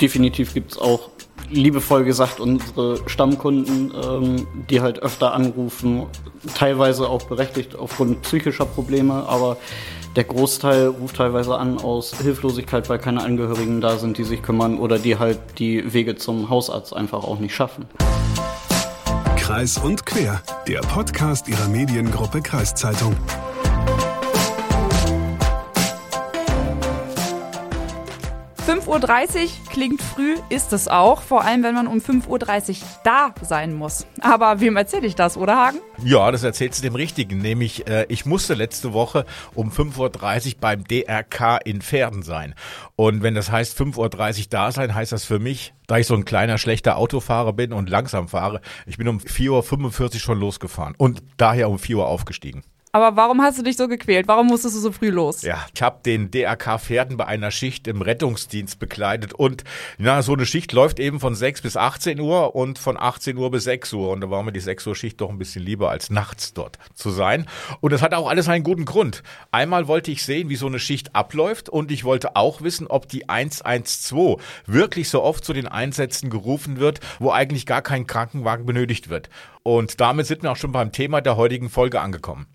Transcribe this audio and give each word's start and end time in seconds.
definitiv 0.00 0.54
gibt 0.54 0.72
es 0.72 0.78
auch 0.78 1.10
liebevoll 1.50 2.04
gesagt 2.04 2.40
unsere 2.40 2.98
Stammkunden, 3.08 3.92
ähm, 3.94 4.46
die 4.68 4.80
halt 4.80 4.98
öfter 5.00 5.32
anrufen, 5.32 6.06
teilweise 6.54 7.08
auch 7.08 7.22
berechtigt 7.22 7.76
aufgrund 7.76 8.22
psychischer 8.22 8.66
Probleme, 8.66 9.24
aber 9.28 9.56
der 10.16 10.24
Großteil 10.24 10.86
ruft 10.86 11.16
teilweise 11.16 11.58
an 11.58 11.78
aus 11.78 12.14
Hilflosigkeit, 12.18 12.88
weil 12.88 12.98
keine 12.98 13.22
Angehörigen 13.22 13.80
da 13.80 13.98
sind, 13.98 14.18
die 14.18 14.24
sich 14.24 14.42
kümmern 14.42 14.78
oder 14.78 14.98
die 14.98 15.18
halt 15.18 15.38
die 15.58 15.92
Wege 15.92 16.16
zum 16.16 16.48
Hausarzt 16.48 16.96
einfach 16.96 17.22
auch 17.22 17.38
nicht 17.38 17.54
schaffen. 17.54 17.84
Kreis 19.36 19.78
und 19.78 20.06
Quer, 20.06 20.42
der 20.66 20.80
Podcast 20.80 21.48
ihrer 21.48 21.68
Mediengruppe 21.68 22.40
Kreiszeitung. 22.40 23.14
5.30 28.66 29.44
Uhr 29.44 29.48
klingt 29.70 30.02
früh, 30.02 30.34
ist 30.48 30.72
es 30.72 30.88
auch. 30.88 31.22
Vor 31.22 31.44
allem, 31.44 31.62
wenn 31.62 31.76
man 31.76 31.86
um 31.86 31.98
5.30 31.98 32.70
Uhr 32.70 32.76
da 33.04 33.32
sein 33.40 33.72
muss. 33.72 34.08
Aber 34.20 34.58
wem 34.58 34.76
erzähle 34.76 35.06
ich 35.06 35.14
das, 35.14 35.36
oder 35.36 35.54
Hagen? 35.56 35.78
Ja, 36.02 36.32
das 36.32 36.42
erzählst 36.42 36.80
du 36.80 36.82
dem 36.82 36.96
Richtigen. 36.96 37.38
Nämlich, 37.38 37.86
äh, 37.86 38.06
ich 38.08 38.26
musste 38.26 38.54
letzte 38.54 38.92
Woche 38.92 39.24
um 39.54 39.70
5.30 39.70 40.46
Uhr 40.46 40.60
beim 40.60 40.82
DRK 40.82 41.58
in 41.64 41.80
Pferden 41.80 42.24
sein. 42.24 42.56
Und 42.96 43.22
wenn 43.22 43.36
das 43.36 43.52
heißt 43.52 43.80
5.30 43.80 43.98
Uhr 44.40 44.46
da 44.50 44.72
sein, 44.72 44.96
heißt 44.96 45.12
das 45.12 45.24
für 45.24 45.38
mich, 45.38 45.72
da 45.86 45.98
ich 45.98 46.08
so 46.08 46.14
ein 46.14 46.24
kleiner, 46.24 46.58
schlechter 46.58 46.96
Autofahrer 46.96 47.52
bin 47.52 47.72
und 47.72 47.88
langsam 47.88 48.26
fahre, 48.26 48.60
ich 48.84 48.98
bin 48.98 49.06
um 49.06 49.18
4.45 49.18 50.02
Uhr 50.02 50.18
schon 50.18 50.40
losgefahren 50.40 50.96
und 50.98 51.22
daher 51.36 51.70
um 51.70 51.78
4 51.78 51.98
Uhr 51.98 52.08
aufgestiegen. 52.08 52.64
Aber 52.96 53.14
warum 53.14 53.42
hast 53.42 53.58
du 53.58 53.62
dich 53.62 53.76
so 53.76 53.88
gequält? 53.88 54.26
Warum 54.26 54.46
musstest 54.46 54.74
du 54.74 54.80
so 54.80 54.90
früh 54.90 55.10
los? 55.10 55.42
Ja, 55.42 55.66
ich 55.74 55.82
habe 55.82 55.98
den 56.02 56.30
DRK 56.30 56.80
Pferden 56.80 57.18
bei 57.18 57.26
einer 57.26 57.50
Schicht 57.50 57.86
im 57.88 58.00
Rettungsdienst 58.00 58.78
bekleidet 58.78 59.34
und 59.34 59.64
na, 59.98 60.22
so 60.22 60.32
eine 60.32 60.46
Schicht 60.46 60.72
läuft 60.72 60.98
eben 60.98 61.20
von 61.20 61.34
6 61.34 61.60
bis 61.60 61.76
18 61.76 62.18
Uhr 62.20 62.56
und 62.56 62.78
von 62.78 62.96
18 62.98 63.36
Uhr 63.36 63.50
bis 63.50 63.64
6 63.64 63.92
Uhr 63.92 64.08
und 64.12 64.22
da 64.22 64.30
war 64.30 64.42
mir 64.42 64.52
die 64.52 64.60
6 64.60 64.86
Uhr 64.86 64.96
Schicht 64.96 65.20
doch 65.20 65.28
ein 65.28 65.36
bisschen 65.36 65.62
lieber 65.62 65.90
als 65.90 66.08
nachts 66.08 66.54
dort 66.54 66.78
zu 66.94 67.10
sein 67.10 67.44
und 67.82 67.92
das 67.92 68.00
hat 68.00 68.14
auch 68.14 68.30
alles 68.30 68.48
einen 68.48 68.64
guten 68.64 68.86
Grund. 68.86 69.22
Einmal 69.52 69.88
wollte 69.88 70.10
ich 70.10 70.24
sehen, 70.24 70.48
wie 70.48 70.56
so 70.56 70.66
eine 70.66 70.78
Schicht 70.78 71.14
abläuft 71.14 71.68
und 71.68 71.92
ich 71.92 72.04
wollte 72.04 72.34
auch 72.34 72.62
wissen, 72.62 72.86
ob 72.86 73.10
die 73.10 73.28
112 73.28 74.40
wirklich 74.64 75.10
so 75.10 75.22
oft 75.22 75.44
zu 75.44 75.52
den 75.52 75.68
Einsätzen 75.68 76.30
gerufen 76.30 76.78
wird, 76.78 77.00
wo 77.18 77.30
eigentlich 77.30 77.66
gar 77.66 77.82
kein 77.82 78.06
Krankenwagen 78.06 78.64
benötigt 78.64 79.10
wird. 79.10 79.28
Und 79.62 80.00
damit 80.00 80.26
sind 80.26 80.44
wir 80.44 80.52
auch 80.52 80.56
schon 80.56 80.72
beim 80.72 80.92
Thema 80.92 81.20
der 81.20 81.36
heutigen 81.36 81.68
Folge 81.68 82.00
angekommen. 82.00 82.46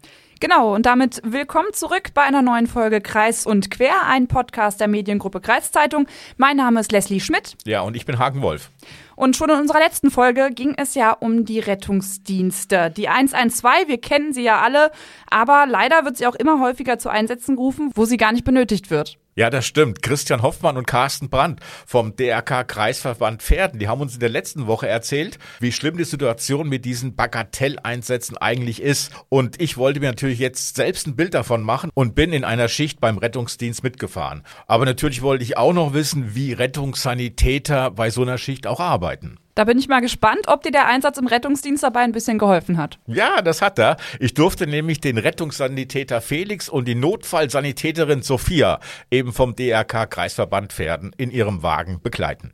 Genau, 0.41 0.73
und 0.73 0.87
damit 0.87 1.21
willkommen 1.23 1.71
zurück 1.71 2.15
bei 2.15 2.23
einer 2.23 2.41
neuen 2.41 2.65
Folge 2.65 2.99
Kreis 2.99 3.45
und 3.45 3.69
Quer, 3.69 4.07
ein 4.07 4.27
Podcast 4.27 4.81
der 4.81 4.87
Mediengruppe 4.87 5.39
Kreiszeitung. 5.39 6.07
Mein 6.37 6.57
Name 6.57 6.79
ist 6.79 6.91
Leslie 6.91 7.19
Schmidt. 7.19 7.55
Ja, 7.63 7.81
und 7.81 7.95
ich 7.95 8.07
bin 8.07 8.17
Hagen 8.17 8.41
Wolf. 8.41 8.71
Und 9.15 9.35
schon 9.35 9.51
in 9.51 9.59
unserer 9.59 9.77
letzten 9.77 10.09
Folge 10.09 10.49
ging 10.49 10.73
es 10.77 10.95
ja 10.95 11.11
um 11.11 11.45
die 11.45 11.59
Rettungsdienste. 11.59 12.89
Die 12.89 13.07
112, 13.07 13.87
wir 13.87 14.01
kennen 14.01 14.33
sie 14.33 14.41
ja 14.41 14.61
alle, 14.61 14.89
aber 15.29 15.67
leider 15.67 16.05
wird 16.05 16.17
sie 16.17 16.25
auch 16.25 16.33
immer 16.33 16.59
häufiger 16.59 16.97
zu 16.97 17.09
Einsätzen 17.09 17.55
gerufen, 17.55 17.91
wo 17.93 18.05
sie 18.05 18.17
gar 18.17 18.31
nicht 18.31 18.43
benötigt 18.43 18.89
wird. 18.89 19.19
Ja, 19.33 19.49
das 19.49 19.65
stimmt. 19.65 20.01
Christian 20.01 20.41
Hoffmann 20.41 20.75
und 20.75 20.85
Carsten 20.85 21.29
Brandt 21.29 21.61
vom 21.85 22.17
DRK 22.17 22.67
Kreisverband 22.67 23.41
Pferden, 23.41 23.79
die 23.79 23.87
haben 23.87 24.01
uns 24.01 24.15
in 24.15 24.19
der 24.19 24.27
letzten 24.27 24.67
Woche 24.67 24.89
erzählt, 24.89 25.39
wie 25.61 25.71
schlimm 25.71 25.95
die 25.95 26.03
Situation 26.03 26.67
mit 26.67 26.83
diesen 26.83 27.15
Bagatelleinsätzen 27.15 28.37
eigentlich 28.37 28.81
ist. 28.81 29.09
Und 29.29 29.61
ich 29.61 29.77
wollte 29.77 30.01
mir 30.01 30.07
natürlich 30.07 30.39
jetzt 30.39 30.75
selbst 30.75 31.07
ein 31.07 31.15
Bild 31.15 31.33
davon 31.33 31.61
machen 31.63 31.91
und 31.93 32.13
bin 32.13 32.33
in 32.33 32.43
einer 32.43 32.67
Schicht 32.67 32.99
beim 32.99 33.17
Rettungsdienst 33.17 33.83
mitgefahren. 33.83 34.43
Aber 34.67 34.83
natürlich 34.83 35.21
wollte 35.21 35.45
ich 35.45 35.55
auch 35.55 35.71
noch 35.71 35.93
wissen, 35.93 36.35
wie 36.35 36.51
Rettungssanitäter 36.51 37.89
bei 37.89 38.09
so 38.09 38.23
einer 38.23 38.37
Schicht 38.37 38.67
auch 38.67 38.81
arbeiten. 38.81 39.37
Da 39.55 39.65
bin 39.65 39.77
ich 39.77 39.87
mal 39.89 39.99
gespannt, 39.99 40.47
ob 40.47 40.63
dir 40.63 40.71
der 40.71 40.87
Einsatz 40.87 41.17
im 41.17 41.27
Rettungsdienst 41.27 41.83
dabei 41.83 42.01
ein 42.01 42.13
bisschen 42.13 42.37
geholfen 42.37 42.77
hat. 42.77 42.99
Ja, 43.07 43.41
das 43.41 43.61
hat 43.61 43.79
er. 43.79 43.97
Ich 44.19 44.33
durfte 44.33 44.65
nämlich 44.65 45.01
den 45.01 45.17
Rettungssanitäter 45.17 46.21
Felix 46.21 46.69
und 46.69 46.87
die 46.87 46.95
Notfallsanitäterin 46.95 48.21
Sophia 48.21 48.79
eben 49.09 49.33
vom 49.33 49.55
DRK 49.55 50.09
Kreisverband 50.09 50.71
Pferden 50.71 51.13
in 51.17 51.31
ihrem 51.31 51.63
Wagen 51.63 52.01
begleiten. 52.01 52.53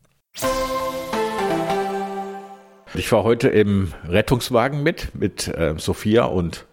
Ich 2.94 3.10
fahre 3.10 3.24
heute 3.24 3.50
im 3.50 3.94
Rettungswagen 4.08 4.82
mit, 4.82 5.14
mit 5.14 5.48
äh, 5.50 5.76
Sophia 5.78 6.24
und, 6.24 6.66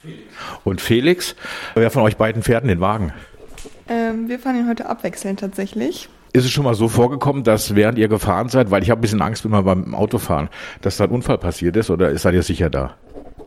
und 0.65 0.81
Felix. 0.81 1.37
Wer 1.75 1.91
von 1.91 2.03
euch 2.03 2.17
beiden 2.17 2.43
fährt 2.43 2.63
in 2.63 2.69
den 2.69 2.81
Wagen? 2.81 3.13
Ähm, 3.89 4.29
wir 4.29 4.39
fahren 4.39 4.57
ihn 4.57 4.69
heute 4.69 4.87
abwechselnd 4.87 5.41
tatsächlich. 5.41 6.09
Ist 6.35 6.45
es 6.45 6.51
schon 6.51 6.65
mal 6.65 6.75
so 6.75 6.89
vorgekommen, 6.89 7.45
dass 7.45 7.77
während 7.77 7.97
ihr 7.97 8.09
gefahren 8.09 8.49
seid, 8.49 8.73
weil 8.73 8.83
ich 8.83 8.91
habe 8.91 8.99
ein 8.99 9.03
bisschen 9.03 9.23
Angst 9.23 9.45
immer 9.45 9.63
beim 9.63 9.95
Autofahren, 9.95 10.49
dass 10.81 10.97
da 10.97 11.05
ein 11.05 11.11
Unfall 11.11 11.39
passiert 11.39 11.77
ist 11.77 11.91
oder 11.91 12.19
seid 12.19 12.35
ihr 12.35 12.43
sicher 12.43 12.69
da? 12.69 12.97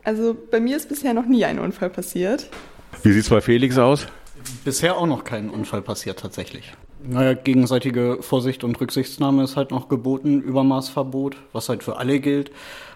Also 0.04 0.34
bei 0.50 0.58
mir 0.58 0.74
ist 0.78 0.88
bisher 0.88 1.12
noch 1.12 1.26
nie 1.26 1.44
ein 1.44 1.58
Unfall 1.58 1.90
passiert. 1.90 2.48
Wie 3.02 3.12
sieht 3.12 3.24
es 3.24 3.28
bei 3.28 3.42
Felix 3.42 3.76
aus? 3.76 4.06
Bisher 4.64 4.96
auch 4.96 5.06
noch 5.06 5.24
kein 5.24 5.50
Unfall 5.50 5.82
passiert 5.82 6.18
tatsächlich. 6.20 6.72
Naja, 7.06 7.34
gegenseitige 7.34 8.22
Vorsicht 8.22 8.64
und 8.64 8.80
Rücksichtsnahme 8.80 9.44
ist 9.44 9.56
halt 9.56 9.70
noch 9.70 9.90
geboten, 9.90 10.40
Übermaßverbot, 10.40 11.36
was 11.52 11.68
halt 11.68 11.82
für 11.82 11.98
alle 11.98 12.20
gilt. 12.20 12.52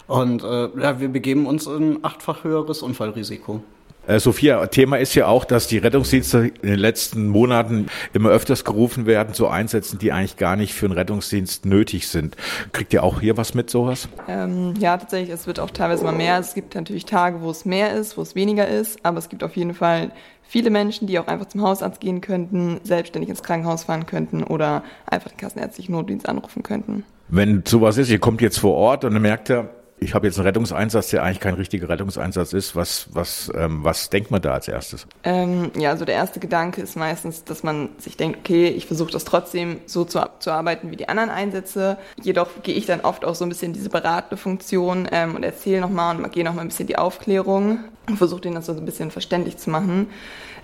Und 0.07 0.43
äh, 0.43 0.71
ja, 0.81 1.01
wir 1.01 1.09
begeben 1.11 1.45
uns 1.45 1.67
in 1.67 1.99
achtfach 2.03 2.45
höheres 2.45 2.81
Unfallrisiko. 2.81 3.63
Äh, 4.07 4.19
Sophia, 4.19 4.67
Thema 4.67 4.97
ist 4.97 5.15
ja 5.15 5.27
auch, 5.27 5.45
dass 5.45 5.69
die 5.69 5.79
Rettungsdienste 5.79 6.51
in 6.63 6.71
den 6.71 6.79
letzten 6.79 7.29
Monaten 7.29 7.87
immer 8.13 8.31
öfters 8.31 8.65
gerufen 8.65 9.07
werden 9.07 9.33
zu 9.33 9.49
Einsätzen, 9.49 9.99
die 9.99 10.13
eigentlich 10.13 10.37
gar 10.37 10.57
nicht 10.57 10.75
für 10.75 10.87
einen 10.87 10.95
Rettungsdienst 10.95 11.67
nötig 11.67 12.09
sind. 12.09 12.37
Kriegt 12.73 12.93
ihr 12.93 13.05
auch 13.05 13.21
hier 13.21 13.37
was 13.37 13.55
mit 13.55 13.71
sowas? 13.71 14.09
Ähm, 14.29 14.75
ja, 14.79 14.97
tatsächlich, 14.97 15.31
es 15.31 15.47
wird 15.47 15.61
auch 15.61 15.71
teilweise 15.71 16.03
mal 16.05 16.13
mehr. 16.13 16.39
Es 16.39 16.55
gibt 16.55 16.75
natürlich 16.75 17.05
Tage, 17.05 17.43
wo 17.43 17.51
es 17.51 17.65
mehr 17.65 17.95
ist, 17.95 18.17
wo 18.17 18.23
es 18.23 18.35
weniger 18.35 18.67
ist, 18.67 18.99
aber 19.05 19.19
es 19.19 19.29
gibt 19.29 19.45
auf 19.45 19.57
jeden 19.57 19.75
Fall 19.75 20.11
viele 20.43 20.71
Menschen, 20.71 21.07
die 21.07 21.19
auch 21.19 21.29
einfach 21.29 21.47
zum 21.47 21.63
Hausarzt 21.63 22.01
gehen 22.01 22.21
könnten, 22.21 22.81
selbstständig 22.83 23.31
ins 23.31 23.43
Krankenhaus 23.43 23.85
fahren 23.85 24.07
könnten 24.07 24.43
oder 24.43 24.83
einfach 25.07 25.31
den 25.31 25.39
kassenärztlichen 25.39 25.95
Notdienst 25.95 26.29
anrufen 26.29 26.63
könnten. 26.63 27.05
Wenn 27.29 27.63
sowas 27.67 27.97
ist, 27.97 28.11
ihr 28.11 28.19
kommt 28.19 28.43
jetzt 28.43 28.59
vor 28.59 28.75
Ort 28.75 29.05
und 29.05 29.19
merkt 29.23 29.49
ihr, 29.49 29.71
ich 30.03 30.15
habe 30.15 30.27
jetzt 30.27 30.39
einen 30.39 30.47
Rettungseinsatz, 30.47 31.11
der 31.11 31.23
eigentlich 31.23 31.41
kein 31.41 31.55
richtiger 31.55 31.89
Rettungseinsatz 31.89 32.53
ist. 32.53 32.77
Was, 32.77 33.07
was, 33.13 33.51
ähm, 33.55 33.85
was 33.85 34.11
denkt 34.11 34.31
man 34.31 34.43
da 34.43 34.53
als 34.53 34.69
erstes? 34.69 35.07
Ähm, 35.25 35.71
ja, 35.77 35.91
also 35.91 36.05
der 36.05 36.15
erste 36.15 36.41
Gedanke 36.41 36.83
ist 36.83 36.97
meistens, 36.97 37.45
dass 37.45 37.63
man 37.63 37.91
sich 37.99 38.17
denkt, 38.17 38.41
okay, 38.41 38.69
ich 38.69 38.87
versuche 38.87 39.13
das 39.13 39.25
trotzdem 39.25 39.79
so 39.87 40.05
zu, 40.05 40.21
zu 40.39 40.51
arbeiten 40.51 40.91
wie 40.91 40.97
die 40.97 41.09
anderen 41.09 41.31
Einsätze. 41.31 41.99
Jedoch 42.21 42.49
gehe 42.63 42.75
ich 42.75 42.87
dann 42.87 43.01
oft 43.01 43.25
auch 43.25 43.35
so 43.35 43.45
ein 43.45 43.49
bisschen 43.49 43.69
in 43.69 43.75
diese 43.75 43.91
beratende 43.91 44.37
Funktion 44.37 45.09
ähm, 45.11 45.37
und 45.37 45.43
erzähle 45.43 45.81
nochmal 45.81 46.17
und 46.17 46.33
gehe 46.33 46.45
nochmal 46.45 46.65
ein 46.65 46.69
bisschen 46.69 46.87
die 46.87 46.99
Aufklärung 46.99 47.81
und 48.09 48.17
versuche 48.17 48.41
denen 48.43 48.57
das 48.57 48.67
so 48.67 48.73
ein 48.73 48.85
bisschen 48.85 49.11
verständlich 49.11 49.57
zu 49.57 49.71
machen. 49.71 50.09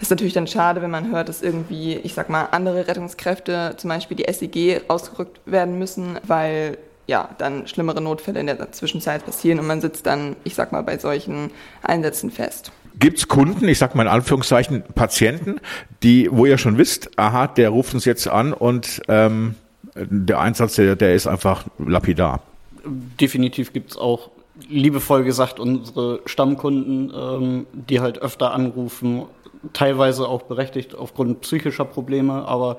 Ist 0.00 0.10
natürlich 0.10 0.34
dann 0.34 0.46
schade, 0.46 0.82
wenn 0.82 0.90
man 0.90 1.10
hört, 1.10 1.28
dass 1.28 1.42
irgendwie, 1.42 1.94
ich 1.96 2.14
sag 2.14 2.28
mal, 2.28 2.48
andere 2.52 2.86
Rettungskräfte, 2.86 3.74
zum 3.76 3.88
Beispiel 3.88 4.16
die 4.16 4.32
SEG, 4.32 4.82
rausgerückt 4.88 5.40
werden 5.44 5.78
müssen, 5.78 6.18
weil 6.24 6.78
ja, 7.08 7.30
dann 7.38 7.66
schlimmere 7.66 8.00
Notfälle 8.02 8.38
in 8.38 8.46
der 8.46 8.70
Zwischenzeit 8.70 9.24
passieren 9.24 9.58
und 9.58 9.66
man 9.66 9.80
sitzt 9.80 10.06
dann, 10.06 10.36
ich 10.44 10.54
sag 10.54 10.72
mal, 10.72 10.82
bei 10.82 10.98
solchen 10.98 11.50
Einsätzen 11.82 12.30
fest. 12.30 12.70
Gibt 12.98 13.18
es 13.18 13.28
Kunden, 13.28 13.66
ich 13.66 13.78
sag 13.78 13.94
mal 13.94 14.02
in 14.02 14.08
Anführungszeichen 14.08 14.82
Patienten, 14.94 15.58
die, 16.02 16.28
wo 16.30 16.44
ihr 16.44 16.58
schon 16.58 16.76
wisst, 16.76 17.18
aha, 17.18 17.46
der 17.46 17.70
ruft 17.70 17.94
uns 17.94 18.04
jetzt 18.04 18.28
an 18.28 18.52
und 18.52 19.00
ähm, 19.08 19.54
der 19.94 20.38
Einsatz, 20.38 20.74
der, 20.74 20.96
der 20.96 21.14
ist 21.14 21.26
einfach 21.26 21.64
lapidar? 21.78 22.42
Definitiv 22.84 23.72
gibt 23.72 23.92
es 23.92 23.96
auch 23.96 24.30
liebevoll 24.68 25.24
gesagt 25.24 25.60
unsere 25.60 26.20
Stammkunden, 26.26 27.12
ähm, 27.16 27.66
die 27.72 28.00
halt 28.00 28.18
öfter 28.18 28.52
anrufen, 28.52 29.24
teilweise 29.72 30.28
auch 30.28 30.42
berechtigt 30.42 30.94
aufgrund 30.94 31.40
psychischer 31.40 31.84
Probleme, 31.86 32.46
aber 32.46 32.78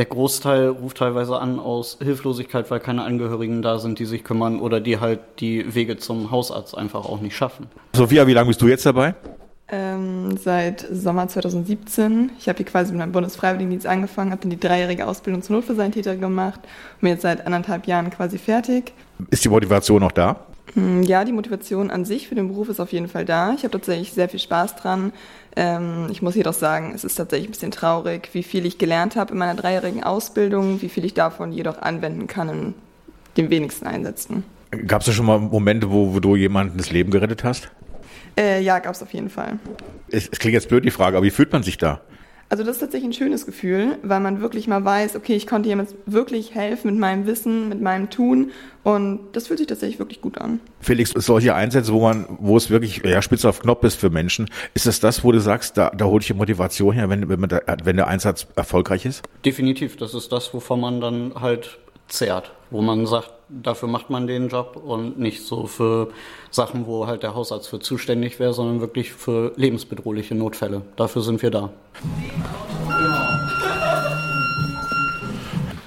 der 0.00 0.06
Großteil 0.06 0.68
ruft 0.68 0.96
teilweise 0.96 1.38
an 1.38 1.60
aus 1.60 1.98
Hilflosigkeit, 2.02 2.70
weil 2.70 2.80
keine 2.80 3.02
Angehörigen 3.02 3.60
da 3.60 3.78
sind, 3.78 3.98
die 3.98 4.06
sich 4.06 4.24
kümmern 4.24 4.58
oder 4.58 4.80
die 4.80 4.98
halt 4.98 5.20
die 5.40 5.74
Wege 5.74 5.98
zum 5.98 6.30
Hausarzt 6.30 6.74
einfach 6.74 7.04
auch 7.04 7.20
nicht 7.20 7.36
schaffen. 7.36 7.66
Sophia, 7.94 8.26
wie 8.26 8.32
lange 8.32 8.48
bist 8.48 8.62
du 8.62 8.66
jetzt 8.66 8.86
dabei? 8.86 9.14
Ähm, 9.68 10.38
seit 10.38 10.86
Sommer 10.90 11.28
2017. 11.28 12.32
Ich 12.38 12.48
habe 12.48 12.56
hier 12.56 12.64
quasi 12.64 12.92
mit 12.92 13.00
meinem 13.00 13.12
Bundesfreiwilligendienst 13.12 13.86
angefangen, 13.86 14.30
habe 14.30 14.40
dann 14.40 14.48
die 14.48 14.58
dreijährige 14.58 15.06
Ausbildung 15.06 15.42
zum 15.42 15.56
Notfallsanitäter 15.56 16.16
gemacht 16.16 16.60
und 16.62 17.00
bin 17.02 17.10
jetzt 17.10 17.22
seit 17.22 17.44
anderthalb 17.44 17.86
Jahren 17.86 18.08
quasi 18.08 18.38
fertig. 18.38 18.94
Ist 19.28 19.44
die 19.44 19.50
Motivation 19.50 20.00
noch 20.00 20.12
da? 20.12 20.46
Hm, 20.74 21.02
ja, 21.02 21.24
die 21.24 21.32
Motivation 21.32 21.90
an 21.90 22.04
sich 22.04 22.28
für 22.28 22.34
den 22.34 22.48
Beruf 22.48 22.68
ist 22.68 22.80
auf 22.80 22.92
jeden 22.92 23.08
Fall 23.08 23.24
da. 23.24 23.52
Ich 23.54 23.64
habe 23.64 23.72
tatsächlich 23.72 24.12
sehr 24.12 24.28
viel 24.28 24.40
Spaß 24.40 24.76
dran. 24.76 25.12
Ähm, 25.56 26.06
ich 26.10 26.22
muss 26.22 26.34
jedoch 26.34 26.52
sagen, 26.52 26.92
es 26.94 27.04
ist 27.04 27.16
tatsächlich 27.16 27.48
ein 27.48 27.52
bisschen 27.52 27.70
traurig, 27.70 28.30
wie 28.32 28.42
viel 28.42 28.66
ich 28.66 28.78
gelernt 28.78 29.16
habe 29.16 29.32
in 29.32 29.38
meiner 29.38 29.54
dreijährigen 29.54 30.02
Ausbildung, 30.02 30.80
wie 30.82 30.88
viel 30.88 31.04
ich 31.04 31.14
davon 31.14 31.52
jedoch 31.52 31.82
anwenden 31.82 32.26
kann 32.26 32.48
in 32.48 32.74
den 33.36 33.50
wenigsten 33.50 33.86
Einsätzen. 33.86 34.44
Gab 34.86 35.00
es 35.00 35.06
da 35.06 35.12
schon 35.12 35.26
mal 35.26 35.38
Momente, 35.38 35.90
wo, 35.90 36.14
wo 36.14 36.20
du 36.20 36.36
jemanden 36.36 36.78
das 36.78 36.92
Leben 36.92 37.10
gerettet 37.10 37.42
hast? 37.42 37.70
Äh, 38.38 38.62
ja, 38.62 38.78
gab 38.78 38.94
es 38.94 39.02
auf 39.02 39.12
jeden 39.12 39.28
Fall. 39.28 39.58
Es, 40.08 40.28
es, 40.28 40.38
klingt 40.38 40.54
jetzt 40.54 40.68
blöd, 40.68 40.84
die 40.84 40.92
Frage, 40.92 41.16
aber 41.16 41.26
wie 41.26 41.30
fühlt 41.30 41.52
man 41.52 41.64
sich 41.64 41.78
da? 41.78 42.00
Also 42.50 42.64
das 42.64 42.76
ist 42.76 42.80
tatsächlich 42.80 43.08
ein 43.08 43.12
schönes 43.12 43.46
Gefühl, 43.46 43.96
weil 44.02 44.18
man 44.18 44.40
wirklich 44.40 44.66
mal 44.66 44.84
weiß, 44.84 45.14
okay, 45.14 45.36
ich 45.36 45.46
konnte 45.46 45.68
jemand 45.68 45.94
wirklich 46.06 46.52
helfen 46.52 46.90
mit 46.90 46.98
meinem 46.98 47.24
Wissen, 47.24 47.68
mit 47.68 47.80
meinem 47.80 48.10
Tun 48.10 48.50
und 48.82 49.20
das 49.34 49.46
fühlt 49.46 49.60
sich 49.60 49.68
tatsächlich 49.68 50.00
wirklich 50.00 50.20
gut 50.20 50.36
an. 50.36 50.58
Felix, 50.80 51.12
solche 51.14 51.54
Einsätze, 51.54 51.92
wo 51.92 52.00
man, 52.00 52.26
wo 52.40 52.56
es 52.56 52.68
wirklich 52.68 53.02
ja, 53.04 53.22
spitz 53.22 53.44
auf 53.44 53.60
Knopf 53.60 53.84
ist 53.84 54.00
für 54.00 54.10
Menschen, 54.10 54.50
ist 54.74 54.86
das 54.86 54.98
das, 54.98 55.22
wo 55.22 55.30
du 55.30 55.38
sagst, 55.38 55.78
da, 55.78 55.90
da 55.90 56.06
hole 56.06 56.22
ich 56.22 56.26
die 56.26 56.34
Motivation 56.34 56.92
her, 56.92 57.08
wenn, 57.08 57.28
wenn, 57.28 57.38
man 57.38 57.50
da, 57.50 57.60
wenn 57.84 57.94
der 57.94 58.08
Einsatz 58.08 58.48
erfolgreich 58.56 59.06
ist? 59.06 59.22
Definitiv, 59.44 59.96
das 59.96 60.12
ist 60.14 60.32
das, 60.32 60.52
wovon 60.52 60.80
man 60.80 61.00
dann 61.00 61.34
halt 61.40 61.78
zehrt, 62.10 62.52
wo 62.70 62.82
man 62.82 63.06
sagt, 63.06 63.30
dafür 63.48 63.88
macht 63.88 64.10
man 64.10 64.26
den 64.26 64.48
Job 64.48 64.76
und 64.76 65.18
nicht 65.18 65.46
so 65.46 65.66
für 65.66 66.08
Sachen, 66.50 66.86
wo 66.86 67.06
halt 67.06 67.22
der 67.22 67.34
Hausarzt 67.34 67.68
für 67.68 67.80
zuständig 67.80 68.38
wäre, 68.38 68.52
sondern 68.52 68.80
wirklich 68.80 69.12
für 69.12 69.52
lebensbedrohliche 69.56 70.34
Notfälle. 70.34 70.82
Dafür 70.96 71.22
sind 71.22 71.42
wir 71.42 71.50
da. 71.50 71.70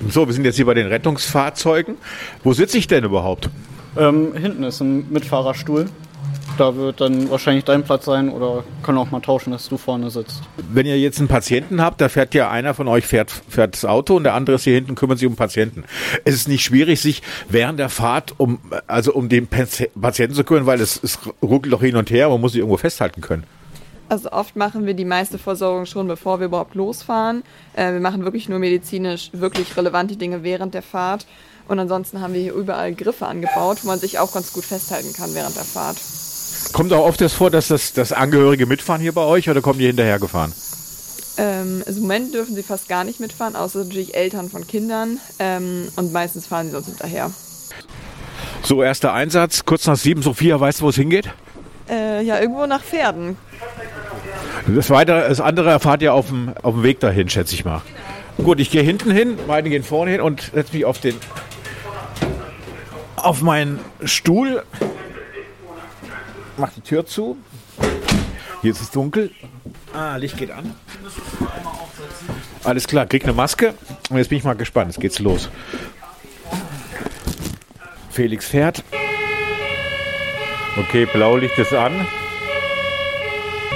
So, 0.10 0.28
wir 0.28 0.34
sind 0.34 0.46
jetzt 0.46 0.58
hier 0.58 0.66
bei 0.66 0.74
den 0.74 0.88
Rettungsfahrzeugen. 0.88 1.98
Wo 2.44 2.54
sitze 2.54 2.78
ich 2.78 2.88
denn 2.88 3.04
überhaupt? 3.04 3.50
Ähm, 3.98 4.34
hinten 4.36 4.64
ist 4.64 4.82
ein 4.82 5.10
Mitfahrerstuhl. 5.12 5.86
Da 6.58 6.76
wird 6.76 7.02
dann 7.02 7.32
wahrscheinlich 7.32 7.64
dein 7.64 7.84
Platz 7.84 8.06
sein 8.06 8.30
oder 8.30 8.64
können 8.84 9.00
auch 9.00 9.10
mal 9.10 9.22
tauschen, 9.22 9.52
dass 9.52 9.70
du 9.70 9.78
vorne 9.78 10.12
sitzt. 10.12 10.42
Wenn 10.72 10.86
ihr 10.86 11.00
jetzt 11.00 11.18
einen 11.20 11.28
Patienten 11.28 11.82
habt, 11.82 12.00
da 12.00 12.10
fährt 12.10 12.36
ja 12.36 12.52
einer 12.52 12.74
von 12.76 12.88
euch 12.88 13.08
fährt, 13.08 13.32
fährt 13.32 13.74
das 13.74 13.86
Auto 13.86 14.16
und 14.16 14.24
der 14.24 14.36
andere 14.36 14.58
ist 14.58 14.64
hier 14.64 14.76
hinten 14.76 14.94
kümmert 14.94 15.18
sich 15.18 15.28
um 15.28 15.34
den 15.34 15.38
Patienten. 15.38 15.84
Es 16.26 16.36
ist 16.36 16.48
nicht 16.48 16.64
schwierig, 16.64 17.02
sich 17.02 17.24
während 17.50 17.80
der 17.80 17.90
Fahrt 17.90 18.36
um 18.38 18.60
also 18.88 19.14
um 19.14 19.30
den 19.30 19.48
Patienten 19.48 20.36
zu 20.36 20.44
kümmern, 20.44 20.66
weil 20.66 20.80
es, 20.80 21.02
es 21.02 21.18
ruckelt 21.42 21.74
doch 21.74 21.82
hin 21.82 21.96
und 21.96 22.12
her, 22.12 22.30
man 22.30 22.40
muss 22.40 22.52
sich 22.52 22.60
irgendwo 22.60 22.78
festhalten 22.78 23.22
können. 23.22 23.44
Also 24.10 24.32
oft 24.32 24.56
machen 24.56 24.86
wir 24.86 24.94
die 24.94 25.06
meiste 25.06 25.40
Versorgung 25.40 25.88
schon, 25.88 26.08
bevor 26.08 26.40
wir 26.40 26.46
überhaupt 26.46 26.76
losfahren. 26.76 27.42
Äh, 27.74 27.94
wir 27.94 28.00
machen 28.00 28.24
wirklich 28.24 28.48
nur 28.48 28.60
medizinisch 28.60 29.32
wirklich 29.34 29.76
relevante 29.76 30.18
Dinge 30.18 30.44
während 30.44 30.76
der 30.76 30.84
Fahrt. 30.84 31.26
Und 31.68 31.80
ansonsten 31.80 32.22
haben 32.22 32.34
wir 32.34 32.42
hier 32.42 32.54
überall 32.54 32.94
Griffe 32.94 33.26
angebaut, 33.26 33.80
wo 33.82 33.88
man 33.88 33.98
sich 33.98 34.20
auch 34.20 34.34
ganz 34.34 34.54
gut 34.54 34.66
festhalten 34.66 35.14
kann 35.14 35.34
während 35.34 35.56
der 35.56 35.64
Fahrt. 35.64 35.98
Kommt 36.74 36.92
auch 36.92 37.06
oft 37.06 37.22
das 37.22 37.34
vor, 37.34 37.52
dass 37.52 37.68
das, 37.68 37.94
das 37.94 38.12
Angehörige 38.12 38.66
mitfahren 38.66 39.00
hier 39.00 39.14
bei 39.14 39.22
euch 39.22 39.48
oder 39.50 39.62
kommen 39.62 39.78
die 39.78 39.86
hinterher 39.86 40.18
gefahren? 40.20 40.52
Ähm, 41.38 41.84
Im 41.86 42.02
Moment 42.02 42.34
dürfen 42.34 42.56
sie 42.56 42.64
fast 42.64 42.90
gar 42.90 43.04
nicht 43.04 43.20
mitfahren, 43.20 43.56
außer 43.56 43.84
natürlich 43.84 44.16
Eltern 44.16 44.50
von 44.50 44.66
Kindern. 44.66 45.20
Ähm, 45.38 45.88
und 45.96 46.12
meistens 46.12 46.48
fahren 46.48 46.68
sie 46.68 46.72
sonst 46.72 46.88
hinterher. 46.88 47.32
So, 48.64 48.82
erster 48.82 49.14
Einsatz, 49.14 49.66
kurz 49.66 49.86
nach 49.86 49.98
sieben. 49.98 50.24
Sophia, 50.24 50.60
weißt 50.60 50.82
du, 50.82 50.86
wo 50.86 50.90
es 50.90 50.96
hingeht? 50.96 51.30
Äh, 51.90 52.24
ja, 52.24 52.40
irgendwo 52.40 52.66
nach 52.66 52.82
Pferden. 52.82 53.38
Das, 54.68 54.90
weitere, 54.90 55.28
das 55.30 55.42
andere 55.42 55.70
erfahrt 55.70 56.02
ihr 56.02 56.14
auf 56.14 56.28
dem, 56.28 56.54
auf 56.64 56.74
dem 56.74 56.84
Weg 56.84 57.00
dahin, 57.00 57.30
schätze 57.30 57.54
ich 57.54 57.66
mal. 57.66 57.82
Gut, 58.38 58.60
ich 58.60 58.72
gehe 58.72 58.82
hinten 58.82 59.12
hin, 59.12 59.38
meine 59.48 59.70
gehen 59.70 59.84
vorne 59.84 60.12
hin 60.12 60.22
und 60.22 60.52
setze 60.54 60.74
mich 60.74 60.86
auf 60.86 61.00
den 61.00 61.16
auf 63.16 63.42
meinen 63.42 63.80
Stuhl 64.04 64.64
mach 66.58 66.72
die 66.72 66.82
Tür 66.82 67.06
zu. 67.06 67.38
Hier 68.62 68.72
ist 68.72 68.82
es 68.82 68.92
dunkel. 68.92 69.32
Ah, 69.94 70.16
Licht 70.16 70.38
geht 70.38 70.52
an. 70.52 70.74
Alles 72.64 72.88
klar, 72.88 73.06
krieg 73.06 73.24
eine 73.24 73.34
Maske. 73.34 73.74
Und 74.10 74.18
jetzt 74.18 74.30
bin 74.30 74.38
ich 74.38 74.44
mal 74.44 74.56
gespannt. 74.56 74.92
Jetzt 74.92 75.02
geht's 75.02 75.20
los. 75.20 75.50
Felix 78.10 78.46
fährt. 78.46 78.84
Okay, 80.78 81.06
Blaulicht 81.06 81.58
ist 81.58 81.74
an. 81.74 82.08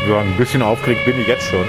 Ja, 0.08 0.22
ein 0.22 0.38
bisschen 0.38 0.62
aufgeregt 0.62 1.06
bin 1.06 1.20
ich 1.20 1.28
jetzt 1.28 1.50
schon. 1.50 1.68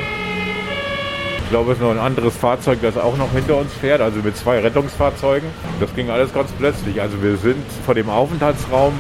Ich 1.39 1.51
glaube, 1.51 1.73
es 1.73 1.79
ist 1.79 1.83
noch 1.83 1.91
ein 1.91 1.99
anderes 1.99 2.37
Fahrzeug, 2.37 2.79
das 2.83 2.97
auch 2.99 3.17
noch 3.17 3.33
hinter 3.33 3.57
uns 3.57 3.73
fährt, 3.73 4.03
also 4.03 4.21
mit 4.21 4.37
zwei 4.37 4.61
Rettungsfahrzeugen. 4.61 5.49
Das 5.81 5.95
ging 5.95 6.11
alles 6.11 6.33
ganz 6.33 6.51
plötzlich. 6.53 7.01
Also 7.01 7.23
wir 7.23 7.39
sind 7.39 7.65
vor 7.87 7.95
dem 7.95 8.11
Aufenthaltsraum 8.11 8.93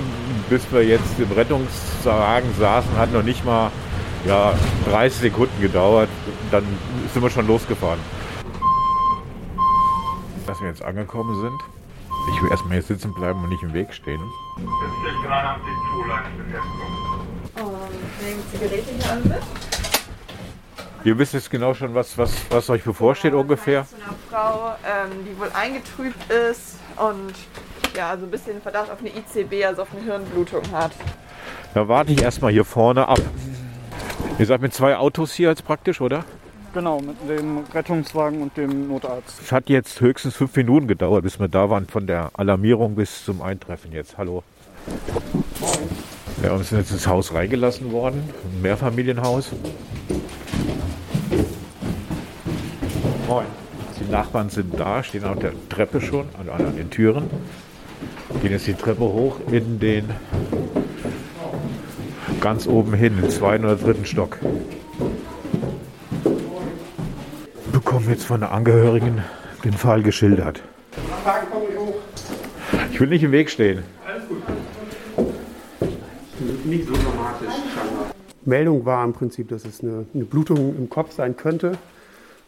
bis 0.48 0.70
wir 0.72 0.84
jetzt 0.84 1.18
im 1.18 1.30
Rettungswagen 1.32 2.52
saßen, 2.58 2.96
hat 2.96 3.12
noch 3.12 3.22
nicht 3.22 3.44
mal 3.44 3.70
ja, 4.26 4.54
30 4.86 5.20
Sekunden 5.20 5.60
gedauert. 5.60 6.08
Dann 6.50 6.64
sind 7.12 7.22
wir 7.22 7.30
schon 7.30 7.46
losgefahren. 7.46 8.00
Dass 10.46 10.60
wir 10.60 10.68
jetzt 10.68 10.82
angekommen 10.82 11.40
sind. 11.40 11.60
Ich 12.34 12.42
will 12.42 12.50
erstmal 12.50 12.74
hier 12.74 12.82
sitzen 12.82 13.14
bleiben 13.14 13.42
und 13.42 13.50
nicht 13.50 13.62
im 13.62 13.72
Weg 13.72 13.92
stehen. 13.92 14.20
Das 14.56 14.64
ist 14.64 15.22
der 15.22 15.30
83 15.30 15.72
Und 17.56 18.22
nehmen 18.22 18.42
Sie 18.52 18.58
Geräte 18.58 18.90
hier 18.90 19.14
mit? 19.24 19.42
Ihr 21.04 21.16
wisst 21.16 21.32
jetzt 21.32 21.50
genau 21.50 21.74
schon, 21.74 21.94
was, 21.94 22.18
was, 22.18 22.32
was 22.50 22.68
euch 22.70 22.82
bevorsteht 22.82 23.32
ungefähr. 23.32 23.86
Zu 23.86 23.96
einer 23.96 24.14
Frau, 24.28 24.74
ähm, 24.84 25.24
die 25.24 25.38
wohl 25.38 25.50
eingetrübt 25.54 26.30
ist 26.30 26.76
und 26.96 27.34
ja, 27.98 28.10
also 28.10 28.24
ein 28.24 28.30
bisschen 28.30 28.62
Verdacht 28.62 28.90
auf 28.90 29.00
eine 29.00 29.10
ICB, 29.10 29.64
also 29.66 29.82
auf 29.82 29.88
eine 29.92 30.02
Hirnblutung 30.04 30.62
hat. 30.72 30.92
Da 31.74 31.88
warte 31.88 32.12
ich 32.12 32.22
erstmal 32.22 32.52
hier 32.52 32.64
vorne 32.64 33.08
ab. 33.08 33.20
Ihr 34.38 34.46
seid 34.46 34.62
mit 34.62 34.72
zwei 34.72 34.96
Autos 34.96 35.32
hier 35.32 35.48
als 35.48 35.62
praktisch, 35.62 36.00
oder? 36.00 36.24
Genau, 36.72 37.00
mit 37.00 37.16
dem 37.28 37.64
Rettungswagen 37.74 38.40
und 38.40 38.56
dem 38.56 38.88
Notarzt. 38.88 39.40
Es 39.42 39.50
hat 39.50 39.68
jetzt 39.68 40.00
höchstens 40.00 40.36
fünf 40.36 40.54
Minuten 40.54 40.86
gedauert, 40.86 41.24
bis 41.24 41.40
wir 41.40 41.48
da 41.48 41.70
waren, 41.70 41.88
von 41.88 42.06
der 42.06 42.30
Alarmierung 42.34 42.94
bis 42.94 43.24
zum 43.24 43.42
Eintreffen 43.42 43.90
jetzt. 43.90 44.16
Hallo. 44.16 44.44
Ja, 46.42 46.56
wir 46.56 46.64
sind 46.64 46.78
jetzt 46.78 46.92
ins 46.92 47.06
Haus 47.08 47.34
reingelassen 47.34 47.90
worden, 47.90 48.22
ein 48.44 48.62
Mehrfamilienhaus. 48.62 49.50
Moin. 53.26 53.46
Die 53.98 54.12
Nachbarn 54.12 54.50
sind 54.50 54.78
da, 54.78 55.02
stehen 55.02 55.24
auf 55.24 55.40
der 55.40 55.52
Treppe 55.68 56.00
schon, 56.00 56.28
also 56.38 56.52
an 56.52 56.76
den 56.76 56.90
Türen. 56.90 57.28
Gehen 58.40 58.52
jetzt 58.52 58.66
die 58.66 58.74
Treppe 58.74 59.00
hoch 59.00 59.40
in 59.50 59.80
den 59.80 60.10
ganz 62.40 62.66
oben 62.66 62.94
hin, 62.94 63.18
im 63.20 63.30
zweiten 63.30 63.64
oder 63.64 63.76
dritten 63.76 64.04
Stock. 64.04 64.38
Bekommen 67.72 68.08
jetzt 68.08 68.24
von 68.24 68.40
der 68.40 68.52
Angehörigen 68.52 69.22
den 69.64 69.72
Fall 69.72 70.02
geschildert. 70.02 70.62
Ich 72.92 73.00
will 73.00 73.08
nicht 73.08 73.22
im 73.22 73.32
Weg 73.32 73.50
stehen. 73.50 73.82
Nicht 76.64 76.86
so 76.86 76.92
dramatisch. 76.92 77.54
Meldung 78.44 78.84
war 78.84 79.04
im 79.04 79.12
Prinzip, 79.12 79.48
dass 79.48 79.64
es 79.64 79.82
eine, 79.82 80.06
eine 80.14 80.24
Blutung 80.24 80.76
im 80.76 80.88
Kopf 80.88 81.12
sein 81.12 81.36
könnte. 81.36 81.76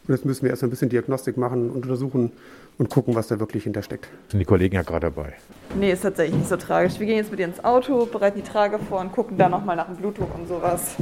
Und 0.07 0.15
jetzt 0.15 0.25
müssen 0.25 0.43
wir 0.43 0.49
erst 0.49 0.63
ein 0.63 0.69
bisschen 0.69 0.89
Diagnostik 0.89 1.37
machen 1.37 1.69
und 1.69 1.83
untersuchen 1.83 2.31
und 2.77 2.89
gucken, 2.89 3.13
was 3.13 3.27
da 3.27 3.39
wirklich 3.39 3.63
hintersteckt. 3.63 4.07
Sind 4.29 4.39
die 4.39 4.45
Kollegen 4.45 4.75
ja 4.75 4.81
gerade 4.81 5.11
dabei. 5.11 5.33
Nee, 5.75 5.91
ist 5.91 6.01
tatsächlich 6.01 6.37
nicht 6.37 6.49
so 6.49 6.57
tragisch. 6.57 6.99
Wir 6.99 7.05
gehen 7.05 7.17
jetzt 7.17 7.29
mit 7.29 7.39
ihr 7.39 7.45
ins 7.45 7.63
Auto, 7.63 8.07
bereiten 8.07 8.41
die 8.43 8.49
Trage 8.49 8.79
vor 8.79 8.99
und 8.99 9.11
gucken 9.11 9.37
dann 9.37 9.51
nochmal 9.51 9.75
nach 9.75 9.85
dem 9.85 9.97
Blutdruck 9.97 10.33
und 10.33 10.47
sowas. 10.47 10.95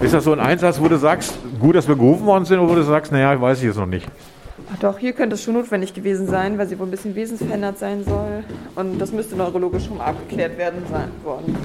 Ist 0.00 0.14
das 0.14 0.24
so 0.24 0.32
ein 0.32 0.40
Einsatz, 0.40 0.80
wo 0.80 0.88
du 0.88 0.96
sagst, 0.96 1.34
gut, 1.60 1.74
dass 1.74 1.88
wir 1.88 1.96
gerufen 1.96 2.26
worden 2.26 2.44
sind, 2.44 2.58
oder 2.58 2.70
wo 2.70 2.74
du 2.74 2.82
sagst, 2.82 3.10
naja, 3.10 3.40
weiß 3.40 3.58
ich 3.58 3.64
jetzt 3.64 3.76
noch 3.76 3.86
nicht? 3.86 4.06
Ach 4.72 4.78
doch, 4.78 4.98
hier 4.98 5.12
könnte 5.12 5.34
es 5.34 5.42
schon 5.42 5.54
notwendig 5.54 5.94
gewesen 5.94 6.26
sein, 6.26 6.58
weil 6.58 6.68
sie 6.68 6.78
wohl 6.78 6.86
ein 6.86 6.90
bisschen 6.90 7.14
wesensverändert 7.14 7.78
sein 7.78 8.04
soll. 8.04 8.44
Und 8.76 8.98
das 8.98 9.12
müsste 9.12 9.36
neurologisch 9.36 9.86
schon 9.86 10.00
abgeklärt 10.00 10.56
werden 10.58 10.82
sein 10.90 11.10
worden. 11.22 11.56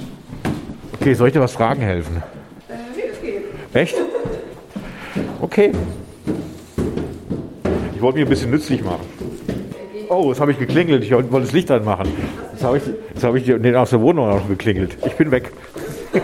Okay, 0.93 1.13
soll 1.13 1.27
ich 1.27 1.33
dir 1.33 1.41
was 1.41 1.53
fragen 1.53 1.81
helfen? 1.81 2.17
Äh, 2.67 2.73
nee, 2.95 3.03
das 3.09 3.21
geht. 3.21 3.43
Echt? 3.73 3.95
Okay. 5.51 5.71
Ich 7.95 8.01
wollte 8.03 8.19
mich 8.19 8.27
ein 8.27 8.29
bisschen 8.29 8.51
nützlich 8.51 8.83
machen. 8.83 9.01
Oh, 10.07 10.29
jetzt 10.29 10.39
habe 10.39 10.51
ich 10.51 10.59
geklingelt. 10.59 11.03
Ich 11.03 11.11
wollte 11.11 11.27
das 11.31 11.53
Licht 11.53 11.71
anmachen. 11.71 12.07
Jetzt 12.51 12.63
habe 12.63 12.77
ich, 12.77 12.83
jetzt 12.85 13.23
habe 13.23 13.39
ich 13.39 13.45
den 13.45 13.75
aus 13.75 13.89
der 13.89 13.99
Wohnung 13.99 14.29
auch 14.29 14.47
geklingelt. 14.47 14.95
Ich 15.05 15.15
bin 15.15 15.31
weg. 15.31 15.51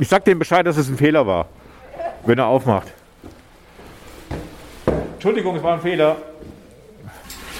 Ich 0.00 0.08
sag 0.08 0.24
dem 0.24 0.38
Bescheid, 0.38 0.64
dass 0.64 0.76
es 0.76 0.88
ein 0.88 0.96
Fehler 0.96 1.26
war, 1.26 1.48
wenn 2.24 2.38
er 2.38 2.46
aufmacht. 2.46 2.86
Entschuldigung, 5.14 5.56
es 5.56 5.62
war 5.62 5.74
ein 5.74 5.80
Fehler. 5.80 6.16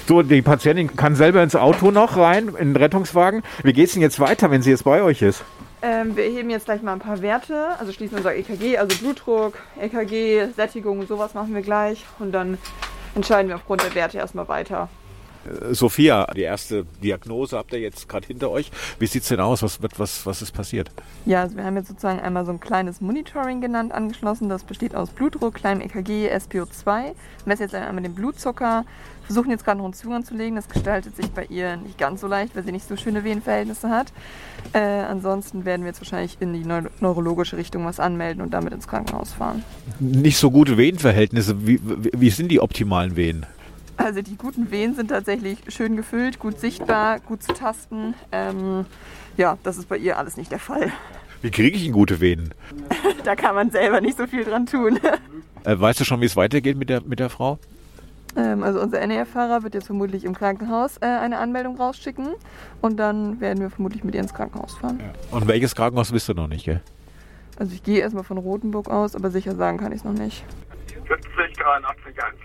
So, 0.07 0.23
die 0.23 0.41
Patientin 0.41 0.95
kann 0.95 1.17
selber 1.17 1.43
ins 1.43 1.57
Auto 1.57 1.91
noch 1.91 2.17
rein, 2.17 2.49
in 2.49 2.75
den 2.75 2.77
Rettungswagen. 2.77 3.43
Wie 3.65 3.73
geht 3.73 3.89
es 3.89 3.95
denn 3.95 4.03
jetzt 4.03 4.21
weiter, 4.21 4.51
wenn 4.51 4.63
sie 4.63 4.71
jetzt 4.71 4.85
bei 4.85 5.03
euch 5.03 5.21
ist? 5.23 5.43
Ähm, 5.81 6.17
wir 6.17 6.25
erheben 6.25 6.51
jetzt 6.51 6.65
gleich 6.65 6.83
mal 6.83 6.93
ein 6.93 6.99
paar 6.99 7.23
Werte, 7.23 7.69
also 7.79 7.93
schließen 7.93 8.19
unser 8.19 8.35
EKG, 8.35 8.79
also 8.79 8.97
Blutdruck, 8.99 9.55
EKG, 9.81 10.49
Sättigung, 10.57 11.07
sowas 11.07 11.35
machen 11.35 11.55
wir 11.55 11.63
gleich 11.63 12.05
und 12.19 12.33
dann 12.33 12.59
entscheiden 13.15 13.49
wir 13.49 13.57
aufgrund 13.57 13.83
der 13.85 13.95
Werte 13.95 14.19
erstmal 14.19 14.49
weiter. 14.49 14.89
Sophia, 15.71 16.27
die 16.35 16.43
erste 16.43 16.85
Diagnose 17.03 17.57
habt 17.57 17.73
ihr 17.73 17.81
jetzt 17.81 18.09
gerade 18.09 18.27
hinter 18.27 18.51
euch. 18.51 18.71
Wie 18.99 19.07
sieht 19.07 19.23
es 19.23 19.29
denn 19.29 19.41
aus? 19.41 19.63
Was, 19.63 19.79
was, 19.97 20.27
was 20.27 20.43
ist 20.43 20.53
passiert? 20.53 20.91
Ja, 21.27 21.43
also 21.43 21.57
wir 21.57 21.65
haben 21.65 21.77
jetzt 21.77 21.89
sozusagen 21.89 22.21
einmal 22.21 22.45
so 22.45 22.53
ein 22.53 22.61
kleines 22.61 23.01
Monitoring 23.01 23.61
genannt 23.61 23.93
angeschlossen. 23.93 24.49
Das 24.49 24.65
besteht 24.65 24.95
aus 24.95 25.11
Blutdruck, 25.11 25.55
kleinem 25.55 25.81
EKG, 25.81 26.31
SPO2. 26.31 26.85
Wir 26.85 27.15
messen 27.45 27.63
jetzt 27.63 27.75
einmal 27.75 28.03
den 28.03 28.15
Blutzucker, 28.15 28.85
versuchen 29.23 29.51
jetzt 29.51 29.65
gerade 29.65 29.79
noch 29.79 29.85
einen 29.85 29.95
Zugang 29.95 30.25
zu 30.25 30.35
legen. 30.35 30.57
Das 30.57 30.69
gestaltet 30.69 31.17
sich 31.17 31.31
bei 31.31 31.45
ihr 31.47 31.77
nicht 31.77 31.99
ganz 31.99 32.21
so 32.21 32.27
leicht, 32.27 32.57
weil 32.57 32.65
sie 32.65 32.73
nicht 32.73 32.87
so 32.87 32.97
schöne 32.97 33.25
Venenverhältnisse 33.25 33.91
hat. 33.91 34.13
Äh, 34.73 34.79
ansonsten 34.79 35.65
werden 35.65 35.83
wir 35.83 35.89
jetzt 35.89 36.01
wahrscheinlich 36.01 36.37
in 36.41 36.53
die 36.53 36.65
neu 36.65 36.83
neurologische 37.01 37.57
Richtung 37.57 37.85
was 37.85 38.01
anmelden 38.01 38.43
und 38.43 38.53
damit 38.55 38.73
ins 38.73 38.89
Krankenhaus 38.89 39.33
fahren. 39.33 39.65
Nicht 40.01 40.39
so 40.39 40.51
gute 40.51 40.77
Venenverhältnisse. 40.77 41.67
Wie, 41.67 41.81
wie, 41.83 42.11
wie 42.15 42.31
sind 42.31 42.49
die 42.49 42.61
optimalen 42.61 43.17
Venen? 43.17 43.47
Also 43.99 44.23
die 44.23 44.37
guten 44.37 44.71
Venen 44.71 44.95
sind 44.95 45.09
tatsächlich 45.09 45.59
schön 45.69 45.97
gefüllt, 45.97 46.39
gut 46.39 46.59
sichtbar, 46.61 47.19
gut 47.19 47.43
zu 47.43 47.53
tasten. 47.53 48.15
Ähm, 48.31 48.87
ja, 49.37 49.59
das 49.65 49.77
ist 49.77 49.89
bei 49.89 49.97
ihr 49.97 50.17
alles 50.19 50.37
nicht 50.37 50.53
der 50.53 50.61
Fall. 50.61 50.93
Wie 51.43 51.51
kriege 51.51 51.77
ich 51.77 51.85
denn 51.85 51.93
gute 51.93 52.21
Venen? 52.21 52.55
da 53.25 53.35
kann 53.35 53.57
man 53.57 53.71
selber 53.71 54.01
nicht 54.01 54.17
so 54.17 54.27
viel 54.27 54.45
dran 54.45 54.67
tun. 54.67 54.99
Äh, 55.65 55.79
weißt 55.79 55.99
du 55.99 56.05
schon, 56.05 56.21
wie 56.21 56.25
es 56.25 56.37
weitergeht 56.37 56.79
mit 56.79 56.89
der, 56.89 57.03
mit 57.03 57.19
der 57.19 57.29
Frau? 57.29 57.59
Ähm, 58.37 58.63
also 58.63 58.81
unser 58.81 59.05
NER-Fahrer 59.05 59.65
wird 59.65 59.75
jetzt 59.75 59.87
vermutlich 59.87 60.25
im 60.25 60.33
Krankenhaus 60.33 60.99
äh, 60.99 61.07
eine 61.07 61.39
Anmeldung 61.39 61.77
rausschicken 61.77 62.29
und 62.81 62.97
dann 62.97 63.41
werden 63.41 63.61
wir 63.61 63.69
vermutlich 63.69 64.05
mit 64.05 64.15
ihr 64.15 64.21
ins 64.21 64.33
Krankenhaus 64.33 64.77
fahren. 64.77 65.01
Ja. 65.01 65.37
Und 65.37 65.49
welches 65.49 65.75
Krankenhaus 65.75 66.13
wisst 66.13 66.29
du 66.29 66.35
noch 66.35 66.47
nicht, 66.47 66.65
gell? 66.65 66.81
Also 67.59 67.75
ich 67.75 67.83
gehe 67.83 67.99
erstmal 67.99 68.23
von 68.23 68.39
Rotenburg 68.39 68.89
aus, 68.89 69.17
aber 69.17 69.31
sicher 69.31 69.57
sagen 69.57 69.79
kann 69.79 69.91
ich 69.91 69.99
es 69.99 70.05
noch 70.05 70.13
nicht. 70.13 70.45
50 71.09 71.33
83 71.35 71.48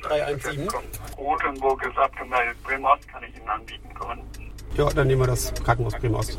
317. 0.01 0.68
Rotenburg 1.18 1.86
ist 1.86 1.98
abgemeldet. 1.98 2.62
Bremost 2.63 3.08
kann 3.08 3.24
ich 3.24 3.36
Ihnen 3.38 3.50
anbieten 3.50 3.94
können. 3.94 4.22
Ja, 4.77 4.89
dann 4.89 5.08
nehmen 5.08 5.22
wir 5.22 5.27
das 5.27 5.53
Krankenhaus 5.53 5.94
Bremost. 5.94 6.38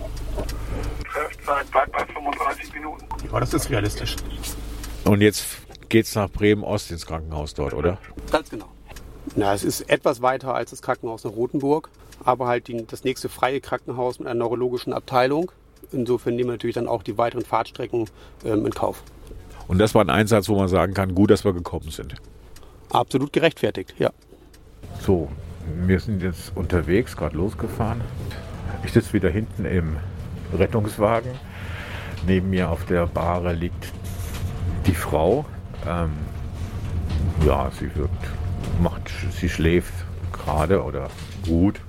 Treffzeit 1.12 1.70
bleibt 1.70 1.92
bei 1.92 2.04
35 2.06 2.74
Minuten. 2.74 3.06
Ja, 3.32 3.40
das 3.40 3.54
ist 3.54 3.70
realistisch. 3.70 4.16
Und 5.04 5.20
jetzt 5.20 5.46
geht's 5.88 6.14
nach 6.14 6.30
Bremen-Ost 6.30 6.90
ins 6.90 7.06
Krankenhaus 7.06 7.54
dort, 7.54 7.74
oder? 7.74 7.98
Ganz 8.30 8.50
genau. 8.50 8.66
Na, 9.36 9.54
es 9.54 9.64
ist 9.64 9.88
etwas 9.88 10.22
weiter 10.22 10.54
als 10.54 10.70
das 10.70 10.82
Krankenhaus 10.82 11.24
in 11.24 11.30
Rotenburg, 11.30 11.90
aber 12.24 12.46
halt 12.46 12.68
die, 12.68 12.86
das 12.86 13.04
nächste 13.04 13.28
freie 13.28 13.60
Krankenhaus 13.60 14.18
mit 14.18 14.28
einer 14.28 14.38
neurologischen 14.38 14.92
Abteilung. 14.92 15.52
Insofern 15.92 16.34
nehmen 16.34 16.48
wir 16.48 16.52
natürlich 16.54 16.74
dann 16.74 16.88
auch 16.88 17.02
die 17.02 17.16
weiteren 17.16 17.44
Fahrtstrecken 17.44 18.08
ähm, 18.44 18.66
in 18.66 18.74
Kauf. 18.74 19.02
Und 19.68 19.78
das 19.78 19.94
war 19.94 20.02
ein 20.04 20.10
Einsatz, 20.10 20.48
wo 20.48 20.56
man 20.56 20.68
sagen 20.68 20.94
kann, 20.94 21.14
gut, 21.14 21.30
dass 21.30 21.44
wir 21.44 21.52
gekommen 21.52 21.90
sind. 21.90 22.16
Absolut 22.90 23.32
gerechtfertigt, 23.32 23.94
ja. 23.98 24.10
So, 25.00 25.28
wir 25.86 26.00
sind 26.00 26.22
jetzt 26.22 26.56
unterwegs, 26.56 27.16
gerade 27.16 27.36
losgefahren. 27.36 28.00
Ich 28.84 28.92
sitze 28.92 29.12
wieder 29.12 29.30
hinten 29.30 29.64
im 29.64 29.96
Rettungswagen. 30.56 31.32
Neben 32.26 32.50
mir 32.50 32.70
auf 32.70 32.84
der 32.86 33.06
Bahre 33.06 33.52
liegt 33.52 33.92
die 34.86 34.94
Frau. 34.94 35.44
Ähm, 35.86 36.10
ja, 37.46 37.70
sie 37.78 37.94
wirkt, 37.94 38.26
macht, 38.80 39.10
sie 39.32 39.48
schläft 39.48 39.92
gerade 40.32 40.82
oder 40.82 41.08
gut. 41.46 41.80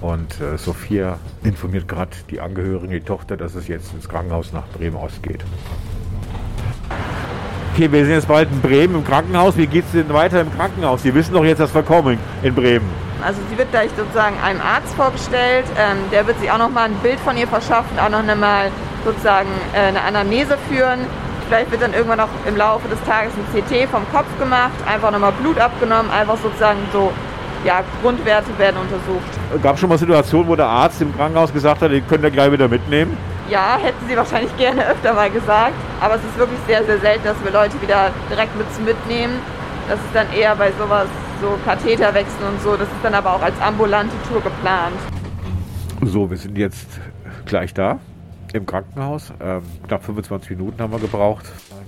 Und 0.00 0.40
äh, 0.40 0.56
Sophia 0.56 1.18
informiert 1.42 1.88
gerade 1.88 2.16
die 2.30 2.40
Angehörigen, 2.40 2.90
die 2.90 3.00
Tochter, 3.00 3.36
dass 3.36 3.54
es 3.54 3.66
jetzt 3.66 3.92
ins 3.94 4.08
Krankenhaus 4.08 4.52
nach 4.52 4.68
Bremen-Ost 4.68 5.22
geht. 5.22 5.44
Okay, 7.78 7.92
wir 7.92 8.04
sind 8.04 8.14
jetzt 8.14 8.26
bald 8.26 8.50
in 8.50 8.60
Bremen 8.60 8.96
im 8.96 9.04
Krankenhaus. 9.04 9.56
Wie 9.56 9.68
geht 9.68 9.84
es 9.84 9.92
denn 9.92 10.12
weiter 10.12 10.40
im 10.40 10.52
Krankenhaus? 10.52 11.04
Sie 11.04 11.14
wissen 11.14 11.32
doch 11.32 11.44
jetzt, 11.44 11.60
dass 11.60 11.72
wir 11.72 11.84
kommen 11.84 12.18
in 12.42 12.52
Bremen. 12.52 12.84
Also 13.24 13.40
sie 13.48 13.56
wird 13.56 13.70
gleich 13.70 13.88
sozusagen 13.96 14.34
einem 14.42 14.60
Arzt 14.60 14.92
vorgestellt. 14.94 15.64
Ähm, 15.78 15.98
der 16.10 16.26
wird 16.26 16.40
sich 16.40 16.50
auch 16.50 16.58
noch 16.58 16.70
mal 16.70 16.86
ein 16.86 16.96
Bild 17.04 17.20
von 17.20 17.36
ihr 17.36 17.46
verschaffen, 17.46 17.96
auch 18.00 18.08
noch 18.08 18.24
mal 18.34 18.72
sozusagen 19.04 19.46
äh, 19.74 19.90
eine 19.90 20.02
Anamnese 20.02 20.58
führen. 20.68 21.06
Vielleicht 21.46 21.70
wird 21.70 21.80
dann 21.80 21.94
irgendwann 21.94 22.18
auch 22.18 22.28
im 22.48 22.56
Laufe 22.56 22.88
des 22.88 23.00
Tages 23.04 23.32
ein 23.34 23.62
CT 23.62 23.88
vom 23.88 24.02
Kopf 24.10 24.26
gemacht, 24.40 24.74
einfach 24.84 25.12
nochmal 25.12 25.30
Blut 25.40 25.60
abgenommen, 25.60 26.10
einfach 26.10 26.36
sozusagen 26.42 26.80
so, 26.92 27.12
ja, 27.64 27.84
Grundwerte 28.02 28.58
werden 28.58 28.80
untersucht. 28.80 29.62
Gab 29.62 29.74
es 29.74 29.80
schon 29.80 29.88
mal 29.88 29.98
Situationen, 29.98 30.48
wo 30.48 30.56
der 30.56 30.66
Arzt 30.66 31.00
im 31.00 31.16
Krankenhaus 31.16 31.52
gesagt 31.52 31.80
hat, 31.80 31.92
den 31.92 32.04
könnt 32.08 32.24
ihr 32.24 32.32
gleich 32.32 32.50
wieder 32.50 32.66
mitnehmen? 32.66 33.16
Ja, 33.50 33.78
hätten 33.80 34.06
sie 34.06 34.16
wahrscheinlich 34.16 34.54
gerne 34.56 34.86
öfter 34.86 35.14
mal 35.14 35.30
gesagt. 35.30 35.74
Aber 36.00 36.16
es 36.16 36.24
ist 36.24 36.36
wirklich 36.36 36.58
sehr, 36.66 36.84
sehr 36.84 36.98
selten, 36.98 37.24
dass 37.24 37.42
wir 37.42 37.50
Leute 37.50 37.80
wieder 37.80 38.10
direkt 38.30 38.56
mit 38.56 38.66
mitnehmen. 38.84 39.34
Das 39.88 39.98
ist 39.98 40.14
dann 40.14 40.30
eher 40.32 40.54
bei 40.54 40.70
sowas, 40.72 41.08
so 41.40 41.58
Katheterwechseln 41.64 42.46
und 42.46 42.60
so. 42.60 42.76
Das 42.76 42.88
ist 42.88 43.02
dann 43.02 43.14
aber 43.14 43.34
auch 43.34 43.42
als 43.42 43.58
ambulante 43.60 44.14
Tour 44.28 44.42
geplant. 44.42 44.96
So, 46.02 46.30
wir 46.30 46.36
sind 46.36 46.58
jetzt 46.58 47.00
gleich 47.46 47.72
da 47.72 47.98
im 48.52 48.66
Krankenhaus. 48.66 49.32
Ähm, 49.40 49.62
knapp 49.86 50.04
25 50.04 50.50
Minuten 50.50 50.80
haben 50.82 50.92
wir 50.92 50.98
gebraucht. 50.98 51.46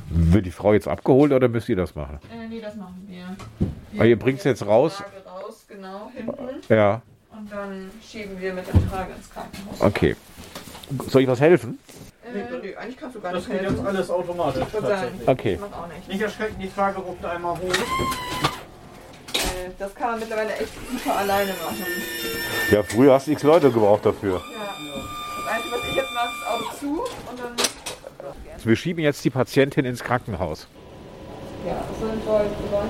Wird 0.09 0.47
die 0.47 0.51
Frau 0.51 0.73
jetzt 0.73 0.89
abgeholt 0.89 1.33
oder 1.33 1.49
müsst 1.49 1.69
ihr 1.69 1.77
das 1.77 1.95
machen? 1.95 2.19
Äh, 2.33 2.49
nee, 2.49 2.61
das 2.61 2.75
machen 2.77 3.07
wir. 3.07 3.37
wir 3.93 4.07
ihr 4.07 4.19
bringt 4.19 4.39
es 4.39 4.45
jetzt 4.45 4.67
raus? 4.67 5.03
raus, 5.27 5.67
genau, 5.69 6.11
hinten. 6.15 6.73
Ja. 6.73 7.03
Und 7.33 7.53
dann 7.53 7.91
schieben 8.03 8.41
wir 8.41 8.55
mit 8.55 8.67
der 8.67 8.89
Trage 8.91 9.13
ins 9.13 9.31
Krankenhaus. 9.31 9.81
Okay. 9.81 10.17
Soll 11.09 11.23
ich 11.23 11.29
was 11.29 11.41
helfen? 11.41 11.79
Äh, 12.25 12.39
nö, 12.51 12.75
eigentlich 12.77 12.97
kannst 12.97 13.17
du 13.17 13.21
gar 13.21 13.33
Das 13.33 13.47
nicht 13.47 13.53
geht 13.53 13.61
helfen. 13.63 13.77
jetzt 13.79 13.87
alles 13.87 14.11
automatisch. 14.11 14.65
Tatsächlich. 14.73 15.29
Okay. 15.29 15.55
ich 15.55 15.61
mach 15.61 15.83
auch 15.83 15.87
nicht. 15.89 16.09
Nicht 16.09 16.21
erschrecken, 16.21 16.57
die 16.61 16.69
Trage 16.71 17.01
ruckt 17.01 17.25
einmal 17.25 17.57
hoch. 17.57 17.63
Äh, 19.35 19.71
das 19.79 19.95
kann 19.95 20.11
man 20.13 20.21
mittlerweile 20.21 20.53
echt 20.55 20.73
super 20.93 21.17
alleine 21.19 21.51
machen. 21.51 21.85
Ja, 22.71 22.83
früher 22.83 23.15
hast 23.15 23.27
du 23.27 23.33
x 23.33 23.43
Leute 23.43 23.71
gebraucht 23.71 24.05
dafür. 24.07 24.35
Ja. 24.35 24.41
Das 25.45 25.55
Einzige, 25.55 25.75
was 25.75 25.81
ich 25.89 25.97
jetzt 25.97 26.13
mache, 26.15 26.29
ist 26.29 26.47
Auto 26.49 26.77
zu 26.79 27.01
und 27.31 27.39
dann. 27.39 27.53
Also 28.55 28.69
wir 28.69 28.77
schieben 28.77 29.03
jetzt 29.03 29.25
die 29.25 29.31
Patientin 29.31 29.85
ins 29.85 30.05
Krankenhaus. 30.05 30.69
Ja, 31.67 31.83
das 31.91 32.01
Leute, 32.01 32.47
Leute, 32.71 32.89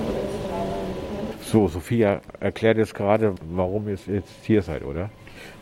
die 1.43 1.49
So, 1.49 1.67
Sophia 1.67 2.21
erklärt 2.39 2.77
jetzt 2.77 2.93
gerade, 2.93 3.35
warum 3.49 3.87
ihr 3.87 3.97
jetzt 4.07 4.29
hier 4.43 4.61
seid, 4.61 4.83
oder? 4.83 5.09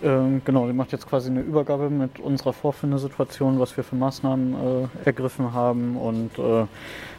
Ähm, 0.01 0.41
genau, 0.45 0.67
sie 0.67 0.73
macht 0.73 0.91
jetzt 0.91 1.07
quasi 1.07 1.29
eine 1.29 1.41
Übergabe 1.41 1.89
mit 1.89 2.19
unserer 2.19 2.53
Vorfindesituation, 2.53 3.59
was 3.59 3.75
wir 3.75 3.83
für 3.83 3.95
Maßnahmen 3.95 4.53
äh, 4.53 5.07
ergriffen 5.07 5.53
haben 5.53 5.97
und 5.97 6.37
äh, 6.39 6.65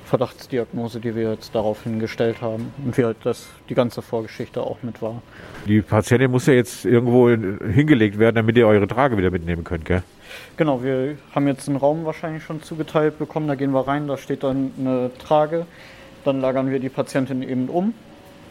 Verdachtsdiagnose, 0.07 0.99
die 0.99 1.15
wir 1.15 1.31
jetzt 1.31 1.55
daraufhin 1.55 2.01
gestellt 2.01 2.41
haben 2.41 2.73
und 2.85 2.99
wie 2.99 3.05
halt 3.05 3.19
das 3.23 3.49
die 3.69 3.75
ganze 3.75 4.03
Vorgeschichte 4.03 4.61
auch 4.61 4.79
mit 4.83 5.01
war. 5.03 5.23
Die 5.67 5.83
Patientin 5.83 6.31
muss 6.31 6.47
ja 6.47 6.55
jetzt 6.55 6.85
irgendwo 6.85 7.29
in- 7.29 7.59
hingelegt 7.73 8.19
werden, 8.19 8.35
damit 8.37 8.57
ihr 8.57 8.67
eure 8.67 8.89
Trage 8.89 9.17
wieder 9.17 9.31
mitnehmen 9.31 9.63
könnt, 9.63 9.85
gell? 9.85 10.03
Genau, 10.57 10.83
wir 10.83 11.17
haben 11.35 11.47
jetzt 11.47 11.69
einen 11.69 11.77
Raum 11.77 12.05
wahrscheinlich 12.05 12.43
schon 12.43 12.63
zugeteilt 12.63 13.19
bekommen, 13.19 13.47
da 13.47 13.55
gehen 13.55 13.73
wir 13.73 13.87
rein, 13.87 14.09
da 14.09 14.17
steht 14.17 14.43
dann 14.43 14.73
eine 14.79 15.11
Trage, 15.19 15.67
dann 16.25 16.41
lagern 16.41 16.71
wir 16.71 16.81
die 16.81 16.89
Patientin 16.89 17.43
eben 17.43 17.69
um, 17.69 17.95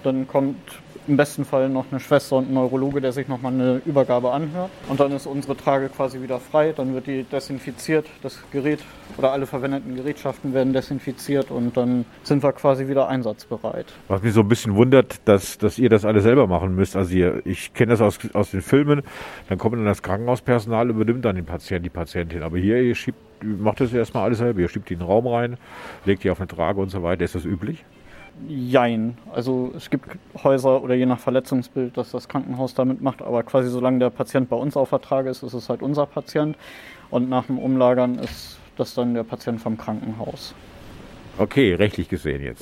dann 0.04 0.28
kommt 0.28 0.58
im 1.10 1.18
besten 1.18 1.44
Fall 1.44 1.70
noch 1.70 1.86
eine 1.92 2.00
Schwester 2.00 2.38
und 2.38 2.50
ein 2.50 2.54
Neurologe, 2.54 3.02
der 3.02 3.12
sich 3.12 3.28
nochmal 3.28 3.52
eine 3.54 3.82
Übergabe 3.86 4.32
anhört 4.32 4.70
und 4.88 5.00
dann 5.00 5.12
ist 5.12 5.26
unsere 5.26 5.58
Trage 5.58 5.90
quasi 5.90 6.22
wieder 6.22 6.40
frei, 6.40 6.72
dann 6.72 6.94
wird 6.94 7.08
die 7.08 7.24
desinfiziert, 7.24 8.06
das 8.22 8.40
Gerät 8.52 8.80
oder 9.18 9.32
alle 9.32 9.48
verwendeten 9.48 9.96
Gerätschaften 9.96 10.54
werden 10.54 10.72
desinfiziert 10.72 11.50
und 11.52 11.76
dann 11.76 12.06
sind 12.24 12.44
wir 12.44 12.54
quasi 12.54 12.88
wieder 12.88 13.10
einsatzbereit. 13.10 13.88
Was 14.08 14.22
mich 14.22 14.34
so 14.34 14.42
ein 14.42 14.48
bisschen 14.48 14.76
wundert, 14.76 15.20
dass, 15.26 15.58
dass 15.58 15.80
ihr 15.80 15.90
das 15.90 16.06
alle 16.06 16.22
selber 16.22 16.48
machen 16.48 16.76
müsst. 16.76 16.96
Also 16.96 17.14
ihr, 17.16 17.42
ich 17.46 17.74
kenne 17.74 17.92
das 17.92 18.02
aus, 18.02 18.20
aus 18.34 18.52
den 18.52 18.62
Filmen, 18.62 19.02
dann 19.50 19.58
kommt 19.58 19.76
dann 19.76 19.86
das 19.86 20.04
Krankenhauspersonal, 20.04 20.90
übernimmt 20.90 21.26
dann 21.26 21.36
den 21.36 21.46
Patienten, 21.46 21.84
die 21.84 21.90
Patientin. 21.90 22.44
Aber 22.44 22.58
hier, 22.60 22.82
ihr 22.82 22.96
schiebt, 22.96 23.18
macht 23.44 23.82
das 23.82 23.94
erstmal 23.94 24.26
alles 24.26 24.38
selber. 24.38 24.60
Ihr 24.60 24.70
schiebt 24.70 24.90
die 24.90 24.94
in 24.94 25.00
den 25.00 25.08
Raum 25.08 25.28
rein, 25.28 25.58
legt 26.06 26.24
die 26.24 26.30
auf 26.30 26.40
eine 26.40 26.48
Trage 26.48 26.80
und 26.80 26.90
so 26.90 27.02
weiter. 27.04 27.26
Ist 27.26 27.36
das 27.36 27.46
üblich? 27.46 27.84
Jein. 28.48 29.18
Also 29.34 29.72
es 29.76 29.90
gibt 29.90 30.06
Häuser 30.44 30.82
oder 30.84 30.96
je 30.96 31.06
nach 31.06 31.20
Verletzungsbild, 31.20 31.98
dass 31.98 32.12
das 32.12 32.28
Krankenhaus 32.28 32.74
damit 32.74 33.02
macht, 33.02 33.22
aber 33.22 33.44
quasi 33.44 33.70
solange 33.70 34.00
der 34.00 34.10
Patient 34.10 34.50
bei 34.50 34.56
uns 34.56 34.76
auf 34.78 34.90
der 34.90 35.02
Trage 35.02 35.30
ist, 35.30 35.44
ist 35.44 35.54
es 35.54 35.70
halt 35.70 35.82
unser 35.82 36.06
Patient. 36.06 36.56
Und 37.10 37.30
nach 37.30 37.46
dem 37.46 37.60
Umlagern 37.60 38.16
ist 38.20 38.58
das 38.78 38.94
dann 38.94 39.14
der 39.14 39.24
Patient 39.24 39.60
vom 39.62 39.78
Krankenhaus. 39.78 40.54
Okay, 41.38 41.74
rechtlich 41.74 42.10
gesehen 42.10 42.42
jetzt. 42.44 42.62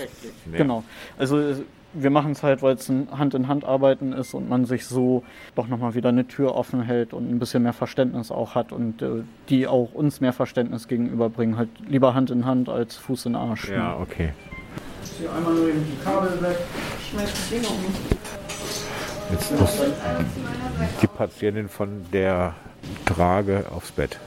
Ja. 0.51 0.57
Genau. 0.57 0.83
Also 1.17 1.37
es- 1.39 1.61
wir 1.93 2.09
machen 2.11 2.33
es 2.33 2.43
halt, 2.43 2.61
weil 2.61 2.75
es 2.75 2.89
ein 2.89 3.07
Hand-in-Hand-Arbeiten 3.17 4.11
ist 4.13 4.33
und 4.33 4.49
man 4.49 4.65
sich 4.65 4.85
so 4.85 5.23
doch 5.55 5.67
nochmal 5.67 5.95
wieder 5.95 6.09
eine 6.09 6.27
Tür 6.27 6.53
offen 6.53 6.81
hält 6.81 7.13
und 7.13 7.31
ein 7.31 7.39
bisschen 7.39 7.63
mehr 7.63 7.73
Verständnis 7.73 8.29
auch 8.29 8.55
hat 8.55 8.71
und 8.71 9.01
äh, 9.01 9.23
die 9.49 9.67
auch 9.67 9.93
uns 9.93 10.19
mehr 10.21 10.33
Verständnis 10.33 10.87
gegenüberbringen. 10.87 11.57
Halt 11.57 11.69
lieber 11.87 12.13
Hand 12.13 12.29
in 12.29 12.45
Hand 12.45 12.67
als 12.69 12.97
Fuß 12.97 13.27
in 13.27 13.35
Arsch. 13.35 13.69
Ja, 13.69 13.97
okay. 13.99 14.33
Hier 15.19 15.33
einmal 15.33 15.53
nur 15.53 15.69
eben 15.69 15.83
die 15.83 16.03
Kabel 16.03 16.41
weg. 16.41 16.57
Jetzt 19.31 19.59
muss 19.59 19.81
die 21.01 21.07
Patientin 21.07 21.69
von 21.69 22.05
der 22.13 22.53
Trage 23.05 23.65
aufs 23.73 23.91
Bett. 23.91 24.19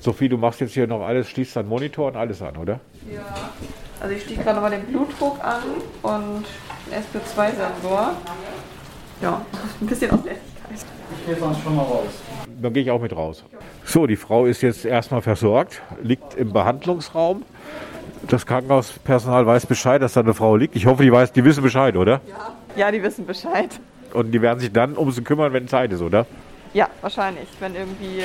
Sophie, 0.00 0.28
du 0.28 0.36
machst 0.36 0.60
jetzt 0.60 0.74
hier 0.74 0.86
noch 0.86 1.00
alles, 1.00 1.30
schließt 1.30 1.56
dann 1.56 1.66
Monitor 1.66 2.08
und 2.08 2.16
alles 2.16 2.42
an, 2.42 2.56
oder? 2.58 2.80
Ja. 3.10 3.22
Also 4.00 4.14
ich 4.14 4.22
stieg 4.24 4.42
gerade 4.42 4.56
nochmal 4.56 4.72
den 4.72 4.84
Blutdruck 4.84 5.42
an 5.42 5.62
und 6.02 6.44
den 6.90 6.98
SPO2-Sensor. 7.02 8.12
Ja, 9.22 9.46
ein 9.80 9.86
bisschen 9.86 10.10
aus 10.10 10.24
Lässigkeit. 10.24 10.84
Ich 11.20 11.26
gehe 11.26 11.36
sonst 11.36 11.62
schon 11.62 11.76
mal 11.76 11.82
raus. 11.84 12.10
Dann 12.60 12.72
gehe 12.74 12.82
ich 12.82 12.90
auch 12.90 13.00
mit 13.00 13.16
raus. 13.16 13.44
So, 13.84 14.06
die 14.06 14.16
Frau 14.16 14.44
ist 14.44 14.60
jetzt 14.60 14.84
erstmal 14.84 15.22
versorgt, 15.22 15.80
liegt 16.02 16.34
im 16.34 16.52
Behandlungsraum. 16.52 17.44
Das 18.28 18.46
Krankenhauspersonal 18.46 19.46
weiß 19.46 19.66
Bescheid, 19.66 20.00
dass 20.00 20.14
da 20.14 20.20
eine 20.20 20.34
Frau 20.34 20.56
liegt. 20.56 20.76
Ich 20.76 20.86
hoffe, 20.86 21.02
die, 21.02 21.12
weiß, 21.12 21.32
die 21.32 21.44
wissen 21.44 21.62
Bescheid, 21.62 21.96
oder? 21.96 22.20
Ja, 22.76 22.90
die 22.90 23.02
wissen 23.02 23.26
Bescheid. 23.26 23.68
Und 24.12 24.32
die 24.32 24.40
werden 24.40 24.60
sich 24.60 24.72
dann 24.72 24.94
um 24.94 25.10
sie 25.10 25.22
kümmern, 25.22 25.52
wenn 25.52 25.68
Zeit 25.68 25.92
ist, 25.92 26.00
oder? 26.00 26.26
Ja, 26.72 26.88
wahrscheinlich, 27.00 27.48
wenn 27.60 27.74
irgendwie 27.74 28.24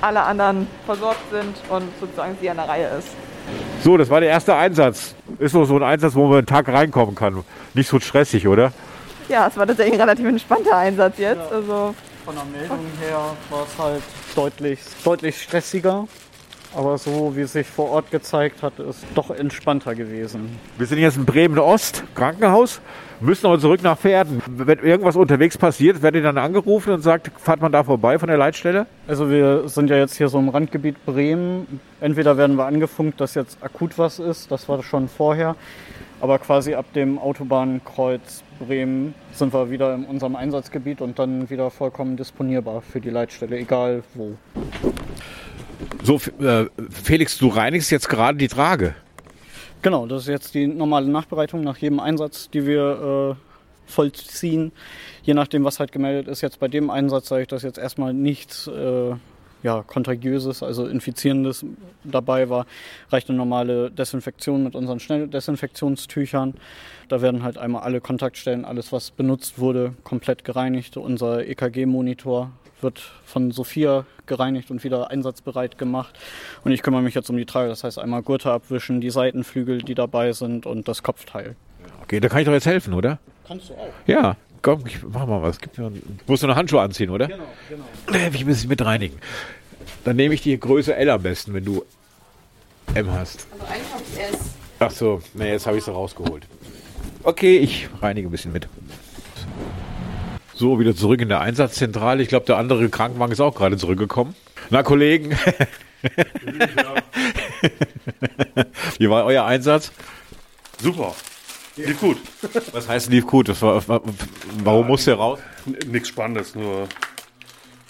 alle 0.00 0.22
anderen 0.22 0.66
versorgt 0.86 1.30
sind 1.30 1.54
und 1.68 1.84
sozusagen 2.00 2.36
sie 2.40 2.48
an 2.50 2.56
der 2.56 2.68
Reihe 2.68 2.88
ist. 2.98 3.08
So, 3.82 3.96
das 3.96 4.08
war 4.08 4.20
der 4.20 4.30
erste 4.30 4.54
Einsatz. 4.54 5.14
Ist 5.38 5.54
doch 5.54 5.64
so 5.64 5.76
ein 5.76 5.82
Einsatz, 5.82 6.14
wo 6.14 6.26
man 6.28 6.38
einen 6.38 6.46
Tag 6.46 6.68
reinkommen 6.68 7.14
kann. 7.14 7.42
Nicht 7.74 7.88
so 7.88 7.98
stressig, 7.98 8.46
oder? 8.46 8.72
Ja, 9.28 9.48
es 9.48 9.56
war 9.56 9.66
tatsächlich 9.66 9.94
ein 9.94 10.00
relativ 10.00 10.26
entspannter 10.26 10.76
Einsatz 10.76 11.18
jetzt. 11.18 11.50
Also 11.52 11.94
Von 12.24 12.34
der 12.34 12.44
Meldung 12.44 12.86
her 13.00 13.18
war 13.50 13.64
es 13.64 13.78
halt 13.78 14.02
deutlich, 14.34 14.78
deutlich 15.04 15.42
stressiger. 15.42 16.06
Aber 16.74 16.96
so 16.96 17.36
wie 17.36 17.42
es 17.42 17.52
sich 17.52 17.66
vor 17.66 17.90
Ort 17.90 18.10
gezeigt 18.10 18.62
hat, 18.62 18.78
ist 18.78 19.04
doch 19.14 19.30
entspannter 19.30 19.94
gewesen. 19.94 20.58
Wir 20.78 20.86
sind 20.86 20.98
jetzt 20.98 21.18
in 21.18 21.26
Bremen-Ost, 21.26 22.02
Krankenhaus, 22.14 22.80
müssen 23.20 23.44
aber 23.44 23.58
zurück 23.58 23.82
nach 23.82 23.98
Pferden. 23.98 24.42
Wenn 24.46 24.78
irgendwas 24.78 25.16
unterwegs 25.16 25.58
passiert, 25.58 26.00
werdet 26.00 26.22
ihr 26.22 26.32
dann 26.32 26.38
angerufen 26.38 26.94
und 26.94 27.02
sagt, 27.02 27.30
fahrt 27.36 27.60
man 27.60 27.72
da 27.72 27.84
vorbei 27.84 28.18
von 28.18 28.28
der 28.28 28.38
Leitstelle? 28.38 28.86
Also 29.06 29.28
wir 29.28 29.68
sind 29.68 29.90
ja 29.90 29.96
jetzt 29.96 30.16
hier 30.16 30.28
so 30.28 30.38
im 30.38 30.48
Randgebiet 30.48 31.04
Bremen. 31.04 31.80
Entweder 32.00 32.38
werden 32.38 32.56
wir 32.56 32.64
angefunkt, 32.64 33.20
dass 33.20 33.34
jetzt 33.34 33.62
akut 33.62 33.98
was 33.98 34.18
ist, 34.18 34.50
das 34.50 34.66
war 34.68 34.82
schon 34.82 35.08
vorher. 35.08 35.56
Aber 36.22 36.38
quasi 36.38 36.74
ab 36.74 36.86
dem 36.94 37.18
Autobahnkreuz 37.18 38.44
Bremen 38.60 39.14
sind 39.32 39.52
wir 39.52 39.70
wieder 39.70 39.94
in 39.94 40.04
unserem 40.04 40.36
Einsatzgebiet 40.36 41.00
und 41.00 41.18
dann 41.18 41.50
wieder 41.50 41.70
vollkommen 41.70 42.16
disponierbar 42.16 42.80
für 42.80 43.00
die 43.00 43.10
Leitstelle, 43.10 43.58
egal 43.58 44.04
wo. 44.14 44.36
So, 46.02 46.20
äh, 46.40 46.66
Felix, 46.90 47.38
du 47.38 47.48
reinigst 47.48 47.90
jetzt 47.90 48.08
gerade 48.08 48.36
die 48.36 48.48
Trage. 48.48 48.94
Genau, 49.82 50.06
das 50.06 50.22
ist 50.22 50.28
jetzt 50.28 50.54
die 50.54 50.66
normale 50.66 51.08
Nachbereitung 51.08 51.62
nach 51.62 51.76
jedem 51.76 52.00
Einsatz, 52.00 52.50
die 52.50 52.66
wir 52.66 53.36
äh, 53.36 53.90
vollziehen. 53.90 54.72
Je 55.22 55.34
nachdem, 55.34 55.64
was 55.64 55.78
halt 55.78 55.92
gemeldet 55.92 56.28
ist. 56.28 56.40
Jetzt 56.40 56.58
bei 56.58 56.68
dem 56.68 56.90
Einsatz 56.90 57.28
sage 57.28 57.42
ich, 57.42 57.48
dass 57.48 57.62
jetzt 57.62 57.78
erstmal 57.78 58.12
nichts 58.14 58.66
äh, 58.66 59.14
ja, 59.62 59.82
Kontagiöses, 59.82 60.62
also 60.62 60.86
Infizierendes 60.86 61.64
dabei 62.02 62.48
war. 62.48 62.66
Reicht 63.10 63.28
eine 63.28 63.38
normale 63.38 63.90
Desinfektion 63.90 64.64
mit 64.64 64.74
unseren 64.74 64.98
Schnelldesinfektionstüchern. 64.98 66.54
Da 67.08 67.22
werden 67.22 67.42
halt 67.44 67.58
einmal 67.58 67.82
alle 67.82 68.00
Kontaktstellen, 68.00 68.64
alles 68.64 68.92
was 68.92 69.12
benutzt 69.12 69.58
wurde, 69.58 69.94
komplett 70.02 70.44
gereinigt. 70.44 70.96
Unser 70.96 71.46
EKG-Monitor 71.46 72.50
wird 72.82 73.00
von 73.24 73.50
Sophia 73.50 74.04
gereinigt 74.26 74.70
und 74.70 74.82
wieder 74.84 75.10
einsatzbereit 75.10 75.78
gemacht. 75.78 76.18
Und 76.64 76.72
ich 76.72 76.82
kümmere 76.82 77.02
mich 77.02 77.14
jetzt 77.14 77.30
um 77.30 77.36
die 77.36 77.46
Trage. 77.46 77.68
Das 77.68 77.84
heißt 77.84 77.98
einmal 77.98 78.22
Gurte 78.22 78.50
abwischen, 78.50 79.00
die 79.00 79.10
Seitenflügel, 79.10 79.78
die 79.78 79.94
dabei 79.94 80.32
sind 80.32 80.66
und 80.66 80.88
das 80.88 81.02
Kopfteil. 81.02 81.56
Okay, 82.02 82.20
da 82.20 82.28
kann 82.28 82.40
ich 82.40 82.46
doch 82.46 82.52
jetzt 82.52 82.66
helfen, 82.66 82.94
oder? 82.94 83.18
Kannst 83.46 83.70
du 83.70 83.74
auch. 83.74 83.88
Ja, 84.06 84.36
komm, 84.62 84.86
ich 84.86 85.02
mach 85.02 85.26
mal 85.26 85.42
was. 85.42 85.58
Gib 85.60 85.76
mir 85.78 85.86
einen, 85.86 86.20
musst 86.26 86.42
du 86.42 86.46
eine 86.46 86.56
Handschuhe 86.56 86.80
anziehen, 86.80 87.10
oder? 87.10 87.26
Genau, 87.26 87.44
genau. 87.68 87.84
Ich 88.32 88.40
ein 88.40 88.46
bisschen 88.46 88.68
mit 88.68 88.84
reinigen. 88.84 89.18
Dann 90.04 90.16
nehme 90.16 90.34
ich 90.34 90.42
die 90.42 90.58
Größe 90.58 90.94
L 90.94 91.10
am 91.10 91.22
besten, 91.22 91.54
wenn 91.54 91.64
du 91.64 91.84
M 92.94 93.10
hast. 93.10 93.46
Also 93.52 93.64
einfach 93.66 94.00
S. 94.18 94.38
Ach 94.78 94.90
so, 94.90 95.22
na 95.34 95.46
jetzt 95.46 95.66
habe 95.66 95.78
ich 95.78 95.84
sie 95.84 95.92
rausgeholt. 95.92 96.46
Okay, 97.22 97.58
ich 97.58 97.88
reinige 98.00 98.28
ein 98.28 98.30
bisschen 98.30 98.52
mit. 98.52 98.68
So, 100.62 100.78
wieder 100.78 100.94
zurück 100.94 101.20
in 101.20 101.28
der 101.28 101.40
Einsatzzentrale. 101.40 102.22
Ich 102.22 102.28
glaube, 102.28 102.46
der 102.46 102.56
andere 102.56 102.88
Krankenwagen 102.88 103.32
ist 103.32 103.40
auch 103.40 103.52
gerade 103.52 103.76
zurückgekommen. 103.76 104.36
Na, 104.70 104.84
Kollegen. 104.84 105.32
Wie 109.00 109.10
war 109.10 109.24
euer 109.24 109.44
Einsatz? 109.44 109.90
Super. 110.80 111.16
Lief 111.74 111.98
gut. 111.98 112.18
Was 112.70 112.88
heißt 112.88 113.10
lief 113.10 113.26
gut? 113.26 113.48
Das 113.48 113.60
war, 113.60 113.88
war, 113.88 114.02
warum 114.62 114.86
musste 114.86 115.10
er 115.10 115.16
raus? 115.16 115.40
Nichts 115.88 116.10
Spannendes, 116.10 116.54
nur 116.54 116.86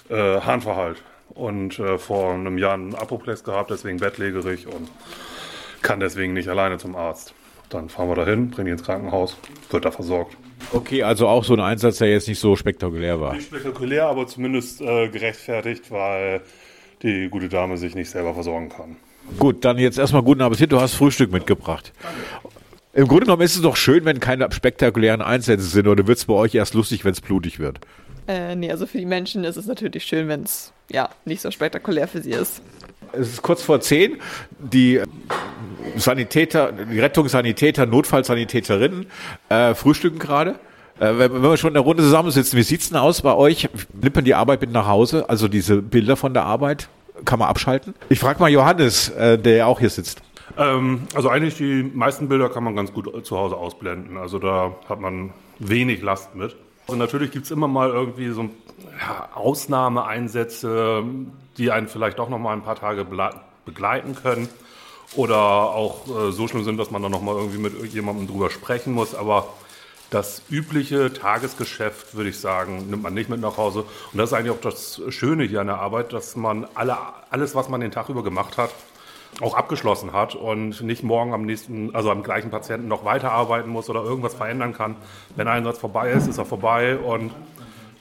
äh, 0.08 0.40
Harnverhalt. 0.40 1.02
Und 1.28 1.78
äh, 1.78 1.98
vor 1.98 2.32
einem 2.32 2.56
Jahr 2.56 2.72
einen 2.72 2.94
Apoplex 2.94 3.44
gehabt, 3.44 3.70
deswegen 3.70 3.98
bettlägerig 3.98 4.66
und 4.66 4.90
kann 5.82 6.00
deswegen 6.00 6.32
nicht 6.32 6.48
alleine 6.48 6.78
zum 6.78 6.96
Arzt. 6.96 7.34
Dann 7.68 7.90
fahren 7.90 8.08
wir 8.08 8.14
dahin, 8.14 8.50
bringen 8.50 8.68
ihn 8.68 8.72
ins 8.78 8.84
Krankenhaus, 8.84 9.36
wird 9.68 9.84
da 9.84 9.90
versorgt. 9.90 10.38
Okay, 10.72 11.02
also 11.02 11.28
auch 11.28 11.44
so 11.44 11.54
ein 11.54 11.60
Einsatz, 11.60 11.98
der 11.98 12.10
jetzt 12.10 12.28
nicht 12.28 12.38
so 12.38 12.56
spektakulär 12.56 13.20
war. 13.20 13.34
Nicht 13.34 13.46
spektakulär, 13.46 14.06
aber 14.06 14.26
zumindest 14.26 14.80
äh, 14.80 15.08
gerechtfertigt, 15.08 15.90
weil 15.90 16.42
die 17.02 17.28
gute 17.28 17.48
Dame 17.48 17.76
sich 17.76 17.94
nicht 17.94 18.10
selber 18.10 18.34
versorgen 18.34 18.68
kann. 18.68 18.96
Gut, 19.38 19.64
dann 19.64 19.78
jetzt 19.78 19.98
erstmal 19.98 20.22
guten 20.22 20.40
Appetit. 20.40 20.72
Du 20.72 20.80
hast 20.80 20.94
Frühstück 20.94 21.32
mitgebracht. 21.32 21.92
Im 22.94 23.08
Grunde 23.08 23.24
genommen 23.24 23.42
ist 23.42 23.56
es 23.56 23.62
doch 23.62 23.76
schön, 23.76 24.04
wenn 24.04 24.20
keine 24.20 24.50
spektakulären 24.52 25.22
Einsätze 25.22 25.64
sind, 25.64 25.88
oder 25.88 26.06
wird 26.06 26.18
es 26.18 26.26
bei 26.26 26.34
euch 26.34 26.54
erst 26.54 26.74
lustig, 26.74 27.04
wenn 27.04 27.12
es 27.12 27.20
blutig 27.20 27.58
wird? 27.58 27.80
Äh, 28.28 28.54
nee, 28.54 28.70
also 28.70 28.86
für 28.86 28.98
die 28.98 29.06
Menschen 29.06 29.44
ist 29.44 29.56
es 29.56 29.66
natürlich 29.66 30.04
schön, 30.04 30.28
wenn 30.28 30.42
es 30.42 30.72
ja 30.90 31.08
nicht 31.24 31.40
so 31.40 31.50
spektakulär 31.50 32.06
für 32.06 32.20
sie 32.20 32.30
ist. 32.30 32.62
Es 33.12 33.28
ist 33.28 33.42
kurz 33.42 33.62
vor 33.62 33.80
zehn. 33.80 34.18
Die 34.58 35.00
Sanitäter, 35.96 36.72
die 36.72 37.00
Rettungssanitäter, 37.00 37.86
Notfallsanitäterinnen 37.86 39.06
äh, 39.48 39.74
frühstücken 39.74 40.18
gerade. 40.18 40.56
Äh, 40.98 41.18
wenn, 41.18 41.32
wenn 41.32 41.42
wir 41.42 41.56
schon 41.56 41.68
in 41.68 41.74
der 41.74 41.82
Runde 41.82 42.02
zusammensitzen, 42.02 42.58
wie 42.58 42.62
sieht's 42.62 42.88
denn 42.88 42.98
aus 42.98 43.22
bei 43.22 43.34
euch? 43.34 43.68
Nimmt 43.92 44.26
die 44.26 44.34
Arbeit 44.34 44.60
mit 44.60 44.72
nach 44.72 44.86
Hause? 44.86 45.28
Also 45.28 45.48
diese 45.48 45.82
Bilder 45.82 46.16
von 46.16 46.34
der 46.34 46.44
Arbeit? 46.44 46.88
Kann 47.24 47.38
man 47.38 47.48
abschalten? 47.48 47.94
Ich 48.08 48.18
frage 48.18 48.40
mal 48.40 48.50
Johannes, 48.50 49.10
äh, 49.10 49.38
der 49.38 49.56
ja 49.56 49.66
auch 49.66 49.80
hier 49.80 49.90
sitzt. 49.90 50.22
Ähm, 50.56 51.02
also 51.14 51.28
eigentlich 51.28 51.56
die 51.56 51.82
meisten 51.82 52.28
Bilder 52.28 52.48
kann 52.48 52.64
man 52.64 52.76
ganz 52.76 52.92
gut 52.92 53.26
zu 53.26 53.38
Hause 53.38 53.56
ausblenden. 53.56 54.16
Also 54.16 54.38
da 54.38 54.74
hat 54.88 55.00
man 55.00 55.32
wenig 55.58 56.02
Last 56.02 56.34
mit. 56.34 56.56
Also 56.86 56.98
natürlich 56.98 57.30
gibt 57.30 57.44
es 57.44 57.50
immer 57.50 57.68
mal 57.68 57.90
irgendwie 57.90 58.30
so 58.30 58.42
ja, 58.42 59.28
Ausnahmeeinsätze, 59.34 61.04
die 61.58 61.70
einen 61.70 61.88
vielleicht 61.88 62.20
auch 62.20 62.28
noch 62.28 62.38
mal 62.38 62.52
ein 62.52 62.62
paar 62.62 62.76
Tage 62.76 63.06
begleiten 63.64 64.14
können. 64.14 64.48
Oder 65.14 65.36
auch 65.36 66.06
äh, 66.06 66.32
so 66.32 66.48
schlimm 66.48 66.64
sind, 66.64 66.78
dass 66.78 66.90
man 66.90 67.02
dann 67.02 67.12
noch 67.12 67.20
mal 67.20 67.34
irgendwie 67.34 67.58
mit 67.58 67.92
jemandem 67.92 68.26
drüber 68.26 68.48
sprechen 68.48 68.94
muss. 68.94 69.14
Aber 69.14 69.48
das 70.08 70.42
übliche 70.50 71.12
Tagesgeschäft, 71.12 72.14
würde 72.14 72.30
ich 72.30 72.38
sagen, 72.38 72.88
nimmt 72.88 73.02
man 73.02 73.14
nicht 73.14 73.28
mit 73.28 73.40
nach 73.40 73.56
Hause. 73.56 73.80
Und 74.12 74.18
das 74.18 74.30
ist 74.30 74.34
eigentlich 74.34 74.52
auch 74.52 74.60
das 74.60 75.02
Schöne 75.08 75.44
hier 75.44 75.60
an 75.60 75.66
der 75.66 75.80
Arbeit, 75.80 76.12
dass 76.12 76.36
man 76.36 76.66
alle, 76.74 76.96
alles, 77.30 77.54
was 77.54 77.68
man 77.68 77.80
den 77.80 77.90
Tag 77.90 78.08
über 78.08 78.22
gemacht 78.22 78.56
hat, 78.58 78.70
auch 79.40 79.54
abgeschlossen 79.54 80.12
hat 80.12 80.34
und 80.34 80.82
nicht 80.82 81.02
morgen 81.02 81.32
am 81.32 81.46
nächsten, 81.46 81.94
also 81.94 82.10
am 82.10 82.22
gleichen 82.22 82.50
Patienten 82.50 82.88
noch 82.88 83.04
weiterarbeiten 83.04 83.70
muss 83.70 83.88
oder 83.88 84.02
irgendwas 84.02 84.34
verändern 84.34 84.74
kann. 84.74 84.96
Wenn 85.36 85.48
ein 85.48 85.58
Einsatz 85.58 85.78
vorbei 85.78 86.10
ist, 86.10 86.26
ist 86.26 86.36
er 86.36 86.44
vorbei 86.44 86.98
und 86.98 87.32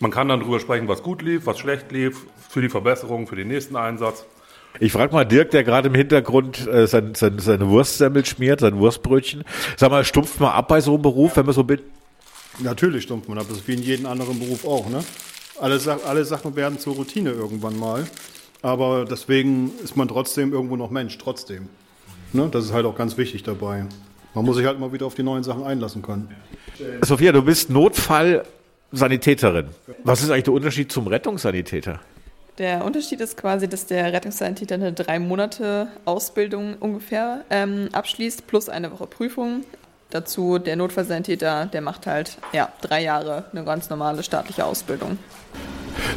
man 0.02 0.12
kann 0.12 0.28
dann 0.28 0.40
darüber 0.40 0.60
sprechen, 0.60 0.88
was 0.88 1.04
gut 1.04 1.22
lief, 1.22 1.46
was 1.46 1.60
schlecht 1.60 1.92
lief, 1.92 2.26
für 2.50 2.62
die 2.62 2.70
Verbesserung, 2.70 3.28
für 3.28 3.36
den 3.36 3.48
nächsten 3.48 3.76
Einsatz. 3.76 4.26
Ich 4.80 4.94
frage 4.94 5.14
mal 5.14 5.26
Dirk, 5.26 5.52
der 5.52 5.64
gerade 5.64 5.90
im 5.90 5.96
Hintergrund 5.96 6.68
äh, 6.68 6.88
sein, 6.88 7.14
sein, 7.14 7.40
seine 7.40 7.68
Wurstsemmel 7.70 8.26
schmiert, 8.26 8.62
sein 8.62 8.78
Wurstbrötchen. 8.78 9.44
Sag 9.78 9.92
mal, 9.92 10.04
stumpft 10.06 10.40
man 10.40 10.52
ab 10.52 10.70
bei 10.70 10.82
so 10.82 10.94
einem 10.94 11.02
Beruf, 11.02 11.36
wenn 11.38 11.46
man 11.46 11.54
so 11.54 11.64
mit? 11.64 11.84
Natürlich 12.60 13.04
stumpft 13.04 13.30
man 13.30 13.38
ab, 13.38 13.46
das 13.50 13.60
ist 13.60 13.68
wie 13.68 13.74
in 13.74 13.84
jedem 13.84 14.06
anderen 14.06 14.40
Beruf 14.40 14.66
auch. 14.66 14.90
Ne? 14.90 15.04
Alle, 15.60 15.80
alle 16.06 16.26
Sachen 16.26 16.56
werden 16.56 16.80
zur 16.80 16.96
Routine 16.96 17.32
irgendwann 17.32 17.78
mal. 17.78 18.08
Aber 18.62 19.06
deswegen 19.06 19.72
ist 19.84 19.98
man 19.98 20.08
trotzdem 20.08 20.54
irgendwo 20.54 20.76
noch 20.76 20.90
Mensch, 20.90 21.18
trotzdem. 21.18 21.68
Ne? 22.34 22.48
Das 22.52 22.66
ist 22.66 22.74
halt 22.74 22.86
auch 22.86 22.96
ganz 22.96 23.18
wichtig 23.18 23.44
dabei. 23.44 23.86
Man 24.34 24.46
muss 24.46 24.56
sich 24.56 24.66
halt 24.66 24.80
mal 24.80 24.94
wieder 24.94 25.06
auf 25.06 25.16
die 25.16 25.24
neuen 25.24 25.44
Sachen 25.44 25.64
einlassen 25.64 26.02
können. 26.02 26.30
Sophia, 27.02 27.32
du 27.32 27.42
bist 27.42 27.70
Notfallsanitäterin. 28.91 29.69
Was 30.04 30.21
ist 30.21 30.30
eigentlich 30.30 30.43
der 30.43 30.54
Unterschied 30.54 30.91
zum 30.91 31.08
Rettungssanitäter? 31.08 32.01
Der 32.58 32.84
Unterschied 32.84 33.21
ist 33.21 33.38
quasi, 33.38 33.69
dass 33.69 33.86
der 33.86 34.12
Rettungssanitäter 34.12 34.75
eine 34.75 34.91
drei 34.91 35.17
Monate 35.17 35.88
Ausbildung 36.04 36.75
ungefähr 36.80 37.45
ähm, 37.49 37.88
abschließt, 37.93 38.47
plus 38.47 38.67
eine 38.67 38.91
Woche 38.91 39.08
Prüfung. 39.08 39.63
Dazu 40.10 40.58
der 40.58 40.75
Notfallsanitäter, 40.75 41.67
der 41.67 41.82
macht 41.82 42.06
halt 42.06 42.38
ja, 42.51 42.71
drei 42.82 43.01
Jahre 43.01 43.45
eine 43.54 43.63
ganz 43.63 43.89
normale 43.89 44.23
staatliche 44.23 44.65
Ausbildung. 44.65 45.17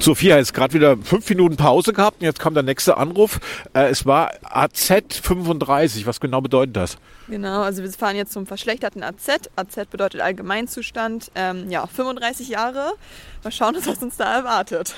Sophia 0.01 0.35
hat 0.35 0.41
jetzt 0.41 0.55
gerade 0.55 0.75
wieder 0.75 0.97
fünf 0.97 1.29
Minuten 1.29 1.57
Pause 1.57 1.93
gehabt 1.93 2.21
und 2.21 2.27
jetzt 2.27 2.41
kam 2.41 2.55
der 2.55 2.63
nächste 2.63 2.97
Anruf. 2.97 3.41
Äh, 3.73 3.89
es 3.89 4.07
war 4.07 4.33
AZ 4.43 4.93
35. 5.23 6.07
Was 6.07 6.21
genau 6.21 6.41
bedeutet 6.41 6.77
das? 6.77 6.97
Genau, 7.29 7.63
also 7.63 7.83
wir 7.83 7.91
fahren 7.93 8.17
jetzt 8.17 8.33
zum 8.33 8.47
verschlechterten 8.47 9.03
AZ. 9.03 9.29
AZ 9.57 9.87
bedeutet 9.91 10.21
Allgemeinzustand. 10.21 11.31
Ähm, 11.35 11.71
ja, 11.71 11.87
35 11.87 12.49
Jahre. 12.49 12.93
Mal 13.43 13.51
schauen, 13.51 13.77
was 13.85 14.03
uns 14.03 14.17
da 14.17 14.37
erwartet. 14.37 14.95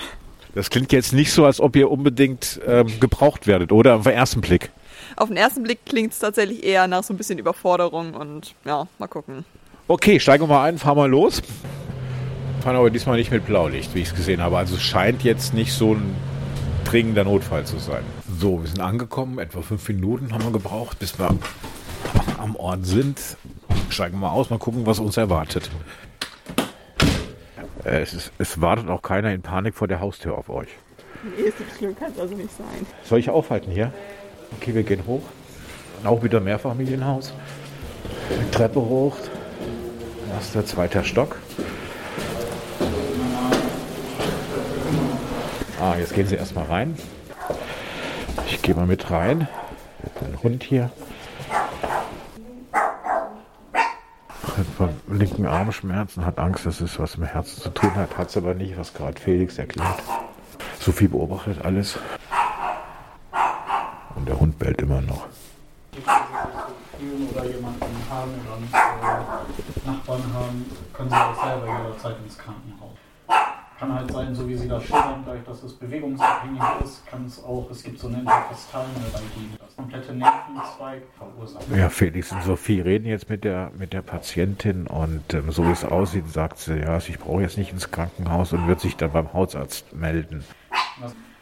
Das 0.54 0.70
klingt 0.70 0.90
jetzt 0.92 1.12
nicht 1.12 1.32
so, 1.32 1.44
als 1.44 1.60
ob 1.60 1.76
ihr 1.76 1.90
unbedingt 1.90 2.60
ähm, 2.66 2.98
gebraucht 2.98 3.46
werdet, 3.46 3.72
oder? 3.72 3.96
Auf 3.96 4.04
den 4.04 4.12
ersten 4.12 4.40
Blick. 4.40 4.70
Auf 5.16 5.28
den 5.28 5.36
ersten 5.36 5.62
Blick 5.62 5.84
klingt 5.84 6.12
es 6.12 6.18
tatsächlich 6.18 6.64
eher 6.64 6.88
nach 6.88 7.04
so 7.04 7.12
ein 7.12 7.16
bisschen 7.16 7.38
Überforderung 7.38 8.14
und 8.14 8.54
ja, 8.64 8.86
mal 8.98 9.06
gucken. 9.06 9.44
Okay, 9.86 10.18
steigen 10.18 10.44
wir 10.44 10.48
mal 10.48 10.64
ein, 10.64 10.78
fahren 10.78 10.96
wir 10.96 11.08
los. 11.08 11.42
Notfallpannung, 12.66 12.81
aber 12.81 12.90
diesmal 12.90 13.16
nicht 13.16 13.31
mit 13.31 13.46
Blaulicht, 13.46 13.94
wie 13.94 14.00
ich 14.00 14.09
es 14.09 14.14
gesehen 14.14 14.42
habe. 14.42 14.59
Also 14.59 14.74
es 14.74 14.83
scheint 14.83 15.22
jetzt 15.22 15.55
nicht 15.55 15.72
so 15.72 15.94
ein 15.94 16.16
dringender 16.85 17.24
Notfall 17.24 17.64
zu 17.64 17.79
sein. 17.79 18.02
So, 18.38 18.61
wir 18.61 18.68
sind 18.68 18.81
angekommen, 18.81 19.38
etwa 19.38 19.62
fünf 19.62 19.88
Minuten 19.88 20.33
haben 20.33 20.44
wir 20.44 20.50
gebraucht, 20.50 20.98
bis 20.98 21.18
wir 21.18 21.31
am 22.38 22.57
Ort 22.57 22.85
sind. 22.85 23.20
Steigen 23.88 24.16
wir 24.16 24.20
mal 24.20 24.31
aus, 24.31 24.50
mal 24.50 24.59
gucken, 24.59 24.85
was 24.85 24.98
uns 24.98 25.16
erwartet. 25.16 25.70
Es, 27.85 28.14
ist, 28.14 28.33
es 28.38 28.61
wartet 28.61 28.88
auch 28.88 29.02
keiner 29.02 29.33
in 29.33 29.42
Panik 29.42 29.74
vor 29.76 29.87
der 29.87 30.00
Haustür 30.00 30.37
auf 30.37 30.48
euch. 30.48 30.68
Nee, 31.37 31.52
so 31.57 31.64
schlimm 31.76 31.96
kann 31.96 32.11
es 32.12 32.18
also 32.18 32.35
nicht 32.35 32.50
sein. 32.57 32.87
Soll 33.05 33.20
ich 33.20 33.31
aufhalten 33.31 33.70
hier? 33.70 33.92
Okay, 34.61 34.74
wir 34.74 34.83
gehen 34.83 35.02
hoch. 35.07 35.22
Auch 36.05 36.22
wieder 36.22 36.40
Mehrfamilienhaus. 36.40 37.33
Treppe 38.50 38.81
hoch. 38.81 39.16
Erster, 40.35 40.66
zweiter 40.66 41.05
Stock. 41.05 41.37
Ah, 45.87 45.94
jetzt 45.96 46.14
gehen 46.14 46.27
Sie 46.27 46.35
erstmal 46.35 46.64
rein. 46.64 46.99
Ich 48.49 48.61
gehe 48.61 48.75
mal 48.75 48.87
mit 48.87 49.09
rein. 49.09 49.46
Ein 50.20 50.42
Hund 50.42 50.64
hier. 50.64 50.90
Hat 52.72 54.66
vom 54.77 54.88
linken 55.07 55.46
Arm 55.46 55.70
Schmerzen, 55.70 56.27
hat 56.27 56.40
Angst, 56.40 56.66
dass 56.66 56.81
es 56.81 56.99
was 56.99 57.18
mit 57.18 57.29
Herzen 57.29 57.62
zu 57.62 57.68
tun 57.68 57.94
hat. 57.94 58.18
Hat 58.18 58.31
es 58.31 58.37
aber 58.37 58.55
nicht, 58.55 58.77
was 58.77 58.94
gerade 58.94 59.20
Felix 59.20 59.59
erklärt. 59.59 60.03
Sophie 60.81 61.07
beobachtet 61.07 61.64
alles. 61.64 62.01
Und 64.16 64.27
der 64.27 64.40
Hund 64.40 64.59
bellt 64.59 64.83
immer 64.83 65.03
noch. 65.03 65.29
Nachbarn 69.87 70.35
haben, 70.35 70.66
können 70.92 71.11
sie 71.11 71.14
auch 71.14 71.44
selber 71.44 71.79
jederzeit 71.79 72.16
ins 72.25 72.37
Krankenhaus. 72.37 72.95
Kann 73.78 73.92
halt 73.92 74.10
sein, 74.10 74.34
so 74.34 74.48
wie 74.48 74.54
Sie 74.56 74.68
das 74.68 74.84
schildern, 74.84 75.22
dadurch, 75.26 75.44
dass 75.44 75.62
es 75.62 75.74
bewegungsabhängig 75.74 76.62
ist, 76.82 77.06
kann 77.06 77.26
es 77.26 77.44
auch, 77.44 77.68
es 77.70 77.82
gibt 77.82 77.98
so 77.98 78.08
eine 78.08 78.20
Interkostalneuralgie, 78.20 79.50
das 79.58 79.76
komplette 79.76 80.14
Nervenzweig 80.14 81.02
verursacht. 81.18 81.64
Ja, 81.76 81.90
Felix 81.90 82.32
und 82.32 82.42
Sophie 82.42 82.80
reden 82.80 83.06
jetzt 83.06 83.28
mit 83.28 83.44
der, 83.44 83.70
mit 83.76 83.92
der 83.92 84.00
Patientin 84.00 84.86
und 84.86 85.34
ähm, 85.34 85.50
so 85.50 85.66
wie 85.66 85.72
es 85.72 85.84
aussieht, 85.84 86.30
sagt 86.32 86.58
sie, 86.58 86.78
ja, 86.78 86.96
ich 86.96 87.18
brauche 87.18 87.42
jetzt 87.42 87.58
nicht 87.58 87.72
ins 87.72 87.90
Krankenhaus 87.90 88.54
und 88.54 88.66
wird 88.66 88.80
sich 88.80 88.96
dann 88.96 89.12
beim 89.12 89.34
Hausarzt 89.34 89.94
melden. 89.94 90.42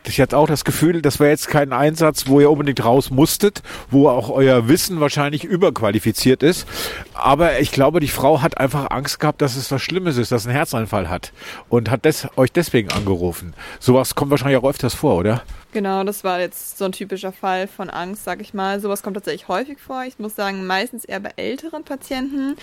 Ich 0.07 0.21
hatte 0.21 0.37
auch 0.37 0.47
das 0.47 0.65
Gefühl, 0.65 1.01
das 1.01 1.19
wäre 1.19 1.31
jetzt 1.31 1.49
kein 1.49 1.73
Einsatz, 1.73 2.27
wo 2.27 2.39
ihr 2.39 2.51
unbedingt 2.51 2.85
raus 2.85 3.11
musstet, 3.11 3.63
wo 3.91 4.09
auch 4.09 4.29
euer 4.29 4.69
Wissen 4.69 5.01
wahrscheinlich 5.01 5.45
überqualifiziert 5.45 6.43
ist. 6.43 6.67
Aber 7.15 7.61
ich 7.61 7.73
glaube, 7.73 8.01
die 8.01 8.09
Frau 8.09 8.43
hat 8.43 8.59
einfach 8.59 8.91
Angst 8.91 9.19
gehabt, 9.19 9.41
dass 9.41 9.57
es 9.57 9.71
was 9.71 9.81
Schlimmes 9.81 10.19
ist, 10.19 10.31
dass 10.31 10.47
einen 10.47 10.55
Herzanfall 10.55 11.09
hat 11.09 11.33
und 11.69 11.91
hat 11.91 12.05
des, 12.05 12.29
euch 12.37 12.53
deswegen 12.53 12.91
angerufen. 12.91 13.55
Sowas 13.81 14.15
kommt 14.15 14.31
wahrscheinlich 14.31 14.59
auch 14.59 14.69
öfters 14.69 14.95
vor, 14.95 15.17
oder? 15.17 15.43
Genau, 15.75 16.05
das 16.05 16.23
war 16.23 16.39
jetzt 16.39 16.79
so 16.79 16.85
ein 16.85 16.93
typischer 16.93 17.33
Fall 17.33 17.67
von 17.67 17.91
Angst, 17.91 18.23
sag 18.23 18.41
ich 18.41 18.55
mal. 18.55 18.79
Sowas 18.79 19.03
kommt 19.03 19.17
tatsächlich 19.17 19.49
häufig 19.49 19.81
vor. 19.81 20.05
Ich 20.05 20.21
muss 20.21 20.37
sagen, 20.37 20.69
meistens 20.69 21.05
eher 21.05 21.19
bei 21.19 21.33
älteren 21.35 21.83
Patienten. 21.83 22.55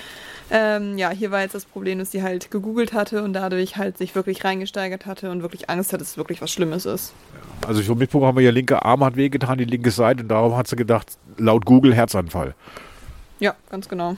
Ähm, 0.50 0.98
ja, 0.98 1.10
hier 1.10 1.30
war 1.30 1.42
jetzt 1.42 1.54
das 1.54 1.66
Problem, 1.66 2.00
dass 2.00 2.12
sie 2.12 2.24
halt 2.24 2.52
gegoogelt 2.52 2.94
hatte 2.94 3.22
und 3.24 3.34
dadurch 3.34 3.76
halt 3.76 3.98
sich 3.98 4.16
wirklich 4.16 4.46
reingesteigert 4.46 5.06
hatte 5.06 5.30
und 5.30 5.42
wirklich 5.42 5.70
Angst 5.70 5.92
hat, 5.92 6.00
dass 6.00 6.12
es 6.12 6.18
wirklich 6.18 6.42
was 6.42 6.52
Schlimmes 6.52 6.86
ist. 6.86 7.12
Also 7.68 7.82
ich 7.82 7.88
so 7.88 7.96
mitbekommen 7.96 8.28
habe, 8.28 8.44
ihr 8.44 8.52
linker 8.54 8.86
Arm 8.86 9.04
hat 9.04 9.18
wehgetan, 9.18 9.58
die 9.58 9.66
linke 9.66 9.92
Seite 9.92 10.24
und 10.24 10.30
darum 10.30 10.56
hat 10.56 10.70
sie 10.70 10.78
gedacht, 10.78 11.18
laut 11.38 11.66
Google 11.66 11.94
Herzanfall. 11.94 12.56
Ja, 13.42 13.56
ganz 13.70 13.90
genau. 13.90 14.16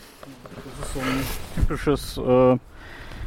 Das 0.54 0.88
ist 0.88 0.94
so 0.94 1.00
ein 1.00 1.26
typisches 1.56 2.18
äh, 2.20 2.60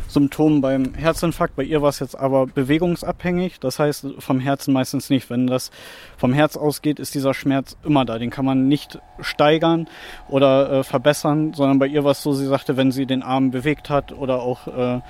Symptom 0.09 0.61
beim 0.61 0.95
Herzinfarkt. 0.95 1.57
Bei 1.57 1.63
ihr 1.63 1.83
war 1.83 1.89
es 1.89 1.99
jetzt 1.99 2.15
aber 2.15 2.47
bewegungsabhängig, 2.47 3.61
das 3.61 3.79
heißt 3.79 4.07
vom 4.19 4.41
Herzen 4.41 4.73
meistens 4.73 5.11
nicht. 5.11 5.31
Wenn 5.31 5.47
das 5.47 5.71
vom 6.17 6.33
Herz 6.33 6.57
ausgeht, 6.57 6.99
ist 6.99 7.15
dieser 7.15 7.35
Schmerz 7.35 7.77
immer 7.85 8.05
da. 8.05 8.19
Den 8.19 8.31
kann 8.31 8.45
man 8.45 8.69
nicht 8.69 8.99
steigern 9.21 9.89
oder 10.29 10.71
äh, 10.71 10.85
verbessern, 10.85 11.53
sondern 11.55 11.79
bei 11.79 11.87
ihr 11.87 12.05
war 12.05 12.13
es 12.13 12.23
so, 12.23 12.33
sie 12.33 12.47
sagte, 12.47 12.77
wenn 12.77 12.93
sie 12.93 13.07
den 13.07 13.23
Arm 13.23 13.51
bewegt 13.51 13.91
hat 13.91 14.13
oder 14.13 14.41
auch 14.41 14.67
äh, 14.69 15.01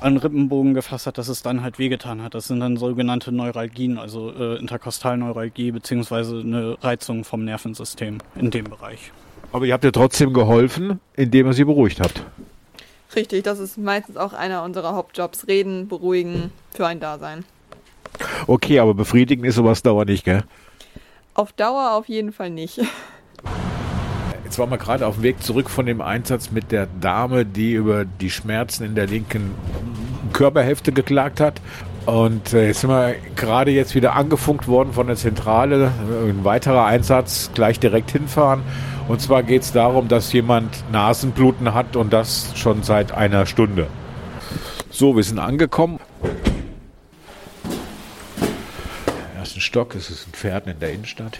an 0.00 0.16
Rippenbogen 0.16 0.74
gefasst 0.74 1.06
hat, 1.06 1.18
dass 1.18 1.28
es 1.28 1.42
dann 1.42 1.62
halt 1.62 1.78
wehgetan 1.78 2.22
hat. 2.22 2.34
Das 2.34 2.48
sind 2.48 2.60
dann 2.60 2.76
sogenannte 2.76 3.32
Neuralgien, 3.32 3.98
also 3.98 4.32
äh, 4.32 4.58
Interkostalneuralgie 4.58 5.72
beziehungsweise 5.72 6.40
eine 6.40 6.76
Reizung 6.82 7.24
vom 7.24 7.44
Nervensystem 7.44 8.18
in 8.36 8.50
dem 8.50 8.64
Bereich. 8.64 9.12
Aber 9.52 9.64
ihr 9.64 9.72
habt 9.72 9.84
ihr 9.84 9.92
trotzdem 9.92 10.32
geholfen, 10.32 11.00
indem 11.14 11.46
ihr 11.46 11.52
sie 11.52 11.64
beruhigt 11.64 12.00
habt. 12.00 12.22
Richtig, 13.16 13.44
das 13.44 13.58
ist 13.58 13.78
meistens 13.78 14.18
auch 14.18 14.34
einer 14.34 14.62
unserer 14.62 14.94
Hauptjobs. 14.94 15.48
Reden, 15.48 15.88
beruhigen, 15.88 16.52
für 16.70 16.86
ein 16.86 17.00
Dasein. 17.00 17.44
Okay, 18.46 18.78
aber 18.78 18.92
befriedigen 18.92 19.44
ist 19.44 19.54
sowas 19.54 19.82
Dauer 19.82 20.04
nicht, 20.04 20.24
gell? 20.24 20.44
Auf 21.34 21.52
Dauer 21.52 21.92
auf 21.92 22.08
jeden 22.08 22.32
Fall 22.32 22.50
nicht. 22.50 22.80
Jetzt 24.44 24.58
waren 24.58 24.70
wir 24.70 24.78
gerade 24.78 25.06
auf 25.06 25.16
dem 25.16 25.24
Weg 25.24 25.42
zurück 25.42 25.68
von 25.68 25.86
dem 25.86 26.00
Einsatz 26.00 26.52
mit 26.52 26.70
der 26.70 26.86
Dame, 27.00 27.44
die 27.44 27.72
über 27.72 28.04
die 28.04 28.30
Schmerzen 28.30 28.84
in 28.84 28.94
der 28.94 29.08
linken 29.08 29.54
Körperhälfte 30.32 30.92
geklagt 30.92 31.40
hat. 31.40 31.60
Und 32.06 32.52
äh, 32.52 32.68
jetzt 32.68 32.82
sind 32.82 32.90
wir 32.90 33.16
gerade 33.34 33.72
jetzt 33.72 33.96
wieder 33.96 34.14
angefunkt 34.14 34.68
worden 34.68 34.92
von 34.92 35.08
der 35.08 35.16
Zentrale. 35.16 35.90
Ein 36.24 36.44
weiterer 36.44 36.84
Einsatz, 36.84 37.50
gleich 37.54 37.80
direkt 37.80 38.12
hinfahren. 38.12 38.62
Und 39.08 39.20
zwar 39.20 39.44
geht 39.44 39.62
es 39.62 39.72
darum, 39.72 40.08
dass 40.08 40.32
jemand 40.32 40.84
Nasenbluten 40.90 41.74
hat 41.74 41.94
und 41.94 42.12
das 42.12 42.50
schon 42.56 42.82
seit 42.82 43.12
einer 43.12 43.46
Stunde. 43.46 43.86
So, 44.90 45.14
wir 45.14 45.22
sind 45.22 45.38
angekommen. 45.38 46.00
Im 48.36 49.38
ersten 49.38 49.60
Stock, 49.60 49.94
es 49.94 50.10
ist 50.10 50.26
ein 50.26 50.32
Pferd 50.32 50.66
in 50.66 50.80
der 50.80 50.92
Innenstadt. 50.92 51.38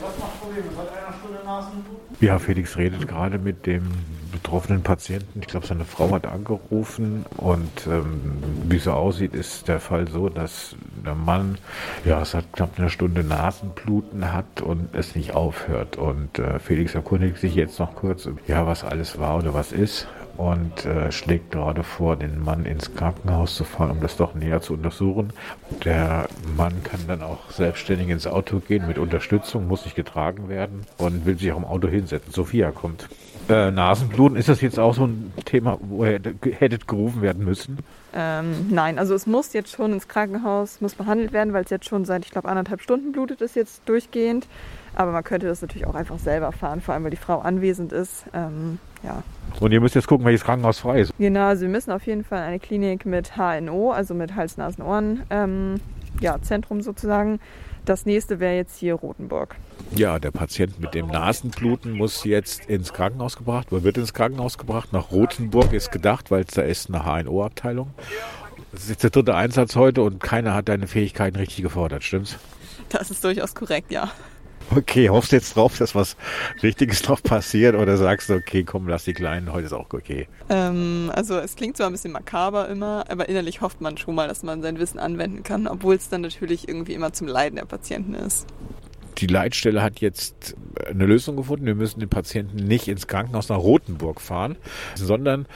Was 0.00 0.18
macht 0.18 0.40
Probleme? 0.40 0.68
Seit 0.76 0.90
einer 0.90 1.16
Stunde 1.18 1.40
Nasenbluten? 1.44 2.01
Ja, 2.22 2.38
Felix 2.38 2.76
redet 2.76 3.08
gerade 3.08 3.36
mit 3.36 3.66
dem 3.66 3.82
betroffenen 4.30 4.84
Patienten. 4.84 5.40
Ich 5.40 5.48
glaube, 5.48 5.66
seine 5.66 5.84
Frau 5.84 6.12
hat 6.12 6.24
angerufen 6.24 7.26
und 7.36 7.88
ähm, 7.88 8.38
wie 8.68 8.76
es 8.76 8.84
so 8.84 8.92
aussieht, 8.92 9.34
ist 9.34 9.66
der 9.66 9.80
Fall 9.80 10.06
so, 10.06 10.28
dass 10.28 10.76
der 11.04 11.16
Mann 11.16 11.58
ja 12.04 12.24
seit 12.24 12.52
knapp 12.52 12.78
einer 12.78 12.90
Stunde 12.90 13.24
Nasenbluten 13.24 14.32
hat 14.32 14.60
und 14.60 14.94
es 14.94 15.16
nicht 15.16 15.34
aufhört. 15.34 15.96
Und 15.96 16.38
äh, 16.38 16.60
Felix 16.60 16.94
erkundigt 16.94 17.38
sich 17.38 17.56
jetzt 17.56 17.80
noch 17.80 17.96
kurz, 17.96 18.28
ja, 18.46 18.68
was 18.68 18.84
alles 18.84 19.18
war 19.18 19.38
oder 19.38 19.52
was 19.52 19.72
ist 19.72 20.06
und 20.36 20.84
äh, 20.84 21.12
schlägt 21.12 21.52
gerade 21.52 21.82
vor, 21.82 22.16
den 22.16 22.42
Mann 22.42 22.64
ins 22.64 22.94
Krankenhaus 22.94 23.54
zu 23.54 23.64
fahren, 23.64 23.90
um 23.92 24.00
das 24.00 24.16
doch 24.16 24.34
näher 24.34 24.60
zu 24.60 24.74
untersuchen. 24.74 25.32
Der 25.84 26.28
Mann 26.56 26.82
kann 26.84 27.00
dann 27.06 27.22
auch 27.22 27.50
selbstständig 27.50 28.08
ins 28.08 28.26
Auto 28.26 28.60
gehen 28.60 28.86
mit 28.86 28.98
Unterstützung, 28.98 29.68
muss 29.68 29.84
nicht 29.84 29.96
getragen 29.96 30.48
werden 30.48 30.82
und 30.98 31.26
will 31.26 31.38
sich 31.38 31.52
auch 31.52 31.58
im 31.58 31.64
Auto 31.64 31.88
hinsetzen. 31.88 32.32
Sophia 32.32 32.70
kommt. 32.70 33.08
Äh, 33.48 33.70
Nasenbluten, 33.70 34.36
ist 34.36 34.48
das 34.48 34.60
jetzt 34.60 34.78
auch 34.78 34.94
so 34.94 35.06
ein 35.06 35.32
Thema, 35.44 35.78
wo 35.80 36.04
ihr 36.04 36.12
hätte- 36.12 36.34
hättet 36.58 36.86
gerufen 36.86 37.22
werden 37.22 37.44
müssen? 37.44 37.78
Ähm, 38.14 38.68
nein, 38.70 38.98
also 38.98 39.14
es 39.14 39.26
muss 39.26 39.52
jetzt 39.52 39.70
schon 39.70 39.92
ins 39.92 40.06
Krankenhaus, 40.06 40.80
muss 40.80 40.94
behandelt 40.94 41.32
werden, 41.32 41.52
weil 41.52 41.64
es 41.64 41.70
jetzt 41.70 41.88
schon 41.88 42.04
seit, 42.04 42.24
ich 42.24 42.30
glaube, 42.30 42.48
anderthalb 42.48 42.82
Stunden 42.82 43.12
blutet 43.12 43.40
es 43.40 43.54
jetzt 43.54 43.82
durchgehend. 43.86 44.46
Aber 44.94 45.12
man 45.12 45.24
könnte 45.24 45.46
das 45.46 45.62
natürlich 45.62 45.86
auch 45.86 45.94
einfach 45.94 46.18
selber 46.18 46.52
fahren, 46.52 46.82
vor 46.82 46.92
allem 46.92 47.04
weil 47.04 47.10
die 47.10 47.16
Frau 47.16 47.40
anwesend 47.40 47.92
ist. 47.92 48.24
Ähm, 48.34 48.78
ja, 49.02 49.22
Und 49.60 49.72
ihr 49.72 49.80
müsst 49.80 49.94
jetzt 49.94 50.06
gucken, 50.06 50.26
welches 50.26 50.44
Krankenhaus 50.44 50.78
frei 50.78 51.00
ist. 51.00 51.12
genau. 51.18 51.46
Also 51.46 51.62
wir 51.62 51.68
müssen 51.68 51.92
auf 51.92 52.06
jeden 52.06 52.24
Fall 52.24 52.40
eine 52.40 52.58
Klinik 52.58 53.06
mit 53.06 53.36
HNO, 53.36 53.92
also 53.92 54.14
mit 54.14 54.34
Hals, 54.34 54.56
Nasen, 54.56 54.82
Ohren, 54.82 55.22
ähm, 55.30 55.80
ja, 56.20 56.40
Zentrum 56.42 56.80
sozusagen. 56.82 57.40
Das 57.84 58.06
nächste 58.06 58.38
wäre 58.38 58.54
jetzt 58.54 58.78
hier 58.78 58.94
Rothenburg. 58.94 59.56
Ja, 59.96 60.20
der 60.20 60.30
Patient 60.30 60.78
mit 60.80 60.94
dem 60.94 61.08
Nasenbluten 61.08 61.92
muss 61.92 62.22
jetzt 62.24 62.66
ins 62.66 62.92
Krankenhaus 62.92 63.36
gebracht, 63.36 63.72
oder 63.72 63.82
wird 63.82 63.98
ins 63.98 64.14
Krankenhaus 64.14 64.56
gebracht. 64.56 64.92
Nach 64.92 65.10
Rothenburg 65.10 65.72
ist 65.72 65.90
gedacht, 65.90 66.30
weil 66.30 66.44
da 66.44 66.62
ist 66.62 66.88
eine 66.88 67.04
HNO-Abteilung. 67.04 67.90
Das 68.70 68.84
ist 68.84 68.90
jetzt 68.90 69.02
der 69.02 69.10
dritte 69.10 69.34
Einsatz 69.34 69.74
heute 69.74 70.02
und 70.02 70.22
keiner 70.22 70.54
hat 70.54 70.68
deine 70.68 70.86
Fähigkeiten 70.86 71.36
richtig 71.36 71.62
gefordert, 71.62 72.04
stimmt's? 72.04 72.38
Das 72.88 73.10
ist 73.10 73.24
durchaus 73.24 73.54
korrekt, 73.54 73.90
ja. 73.90 74.10
Okay, 74.74 75.10
hoffst 75.10 75.32
du 75.32 75.36
jetzt 75.36 75.54
drauf, 75.54 75.76
dass 75.76 75.94
was 75.94 76.16
Richtiges 76.62 77.06
noch 77.08 77.22
passiert 77.22 77.74
oder 77.74 77.96
sagst 77.96 78.30
du, 78.30 78.34
okay, 78.34 78.64
komm, 78.64 78.88
lass 78.88 79.04
die 79.04 79.12
Kleinen, 79.12 79.52
heute 79.52 79.66
ist 79.66 79.72
auch 79.72 79.92
okay. 79.92 80.28
Ähm, 80.48 81.10
also 81.14 81.38
es 81.38 81.56
klingt 81.56 81.76
zwar 81.76 81.86
ein 81.88 81.92
bisschen 81.92 82.12
makaber 82.12 82.68
immer, 82.68 83.04
aber 83.08 83.28
innerlich 83.28 83.60
hofft 83.60 83.80
man 83.80 83.98
schon 83.98 84.14
mal, 84.14 84.28
dass 84.28 84.42
man 84.42 84.62
sein 84.62 84.78
Wissen 84.78 84.98
anwenden 84.98 85.42
kann, 85.42 85.66
obwohl 85.66 85.96
es 85.96 86.08
dann 86.08 86.22
natürlich 86.22 86.68
irgendwie 86.68 86.94
immer 86.94 87.12
zum 87.12 87.26
Leiden 87.26 87.56
der 87.56 87.66
Patienten 87.66 88.14
ist. 88.14 88.46
Die 89.18 89.26
Leitstelle 89.26 89.82
hat 89.82 90.00
jetzt 90.00 90.56
eine 90.86 91.06
Lösung 91.06 91.36
gefunden. 91.36 91.66
Wir 91.66 91.74
müssen 91.74 92.00
den 92.00 92.08
Patienten 92.08 92.56
nicht 92.56 92.88
ins 92.88 93.06
Krankenhaus 93.06 93.48
nach 93.50 93.58
Rothenburg 93.58 94.20
fahren, 94.20 94.56
sondern 94.94 95.46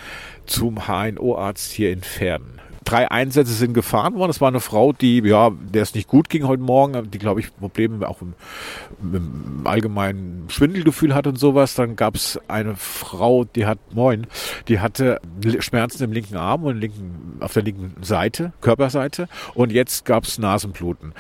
zum 0.45 0.87
HNO-Arzt 0.87 1.73
hier 1.73 1.91
in 1.91 2.03
Pferden. 2.03 2.61
Drei 2.87 3.11
Einsätze 3.11 3.53
sind 3.53 3.75
gefahren 3.75 4.15
worden. 4.15 4.31
Es 4.31 4.41
war 4.41 4.49
eine 4.49 4.61
Frau, 4.61 4.93
die, 4.93 5.19
ja, 5.19 5.51
der 5.51 5.83
es 5.83 5.95
nicht 5.95 6.09
gut 6.09 6.29
ging 6.31 6.47
heute 6.47 6.63
Morgen, 6.63 7.11
die, 7.11 7.19
glaube 7.19 7.41
ich, 7.41 7.55
Probleme 7.55 8.09
auch 8.09 8.23
im, 8.23 8.35
im 9.03 9.67
allgemeinen 9.67 10.47
Schwindelgefühl 10.49 11.15
hat 11.15 11.27
und 11.27 11.39
sowas. 11.39 11.75
Dann 11.75 11.97
gab 11.97 12.15
es 12.15 12.41
eine 12.49 12.77
Frau, 12.77 13.45
die 13.45 13.67
hat, 13.67 13.79
moin, 13.93 14.27
die 14.69 14.81
hatte 14.81 15.21
Schmerzen 15.59 16.05
im 16.05 16.13
linken 16.13 16.37
Arm 16.37 16.65
und 16.65 16.81
linken, 16.81 17.39
auf 17.41 17.53
der 17.53 17.65
linken 17.65 18.03
Seite, 18.03 18.53
Körperseite. 18.61 19.29
Und 19.55 19.73
jetzt 19.73 20.05
gab 20.05 20.25
es 20.25 20.39
Nasenbluten. 20.39 21.13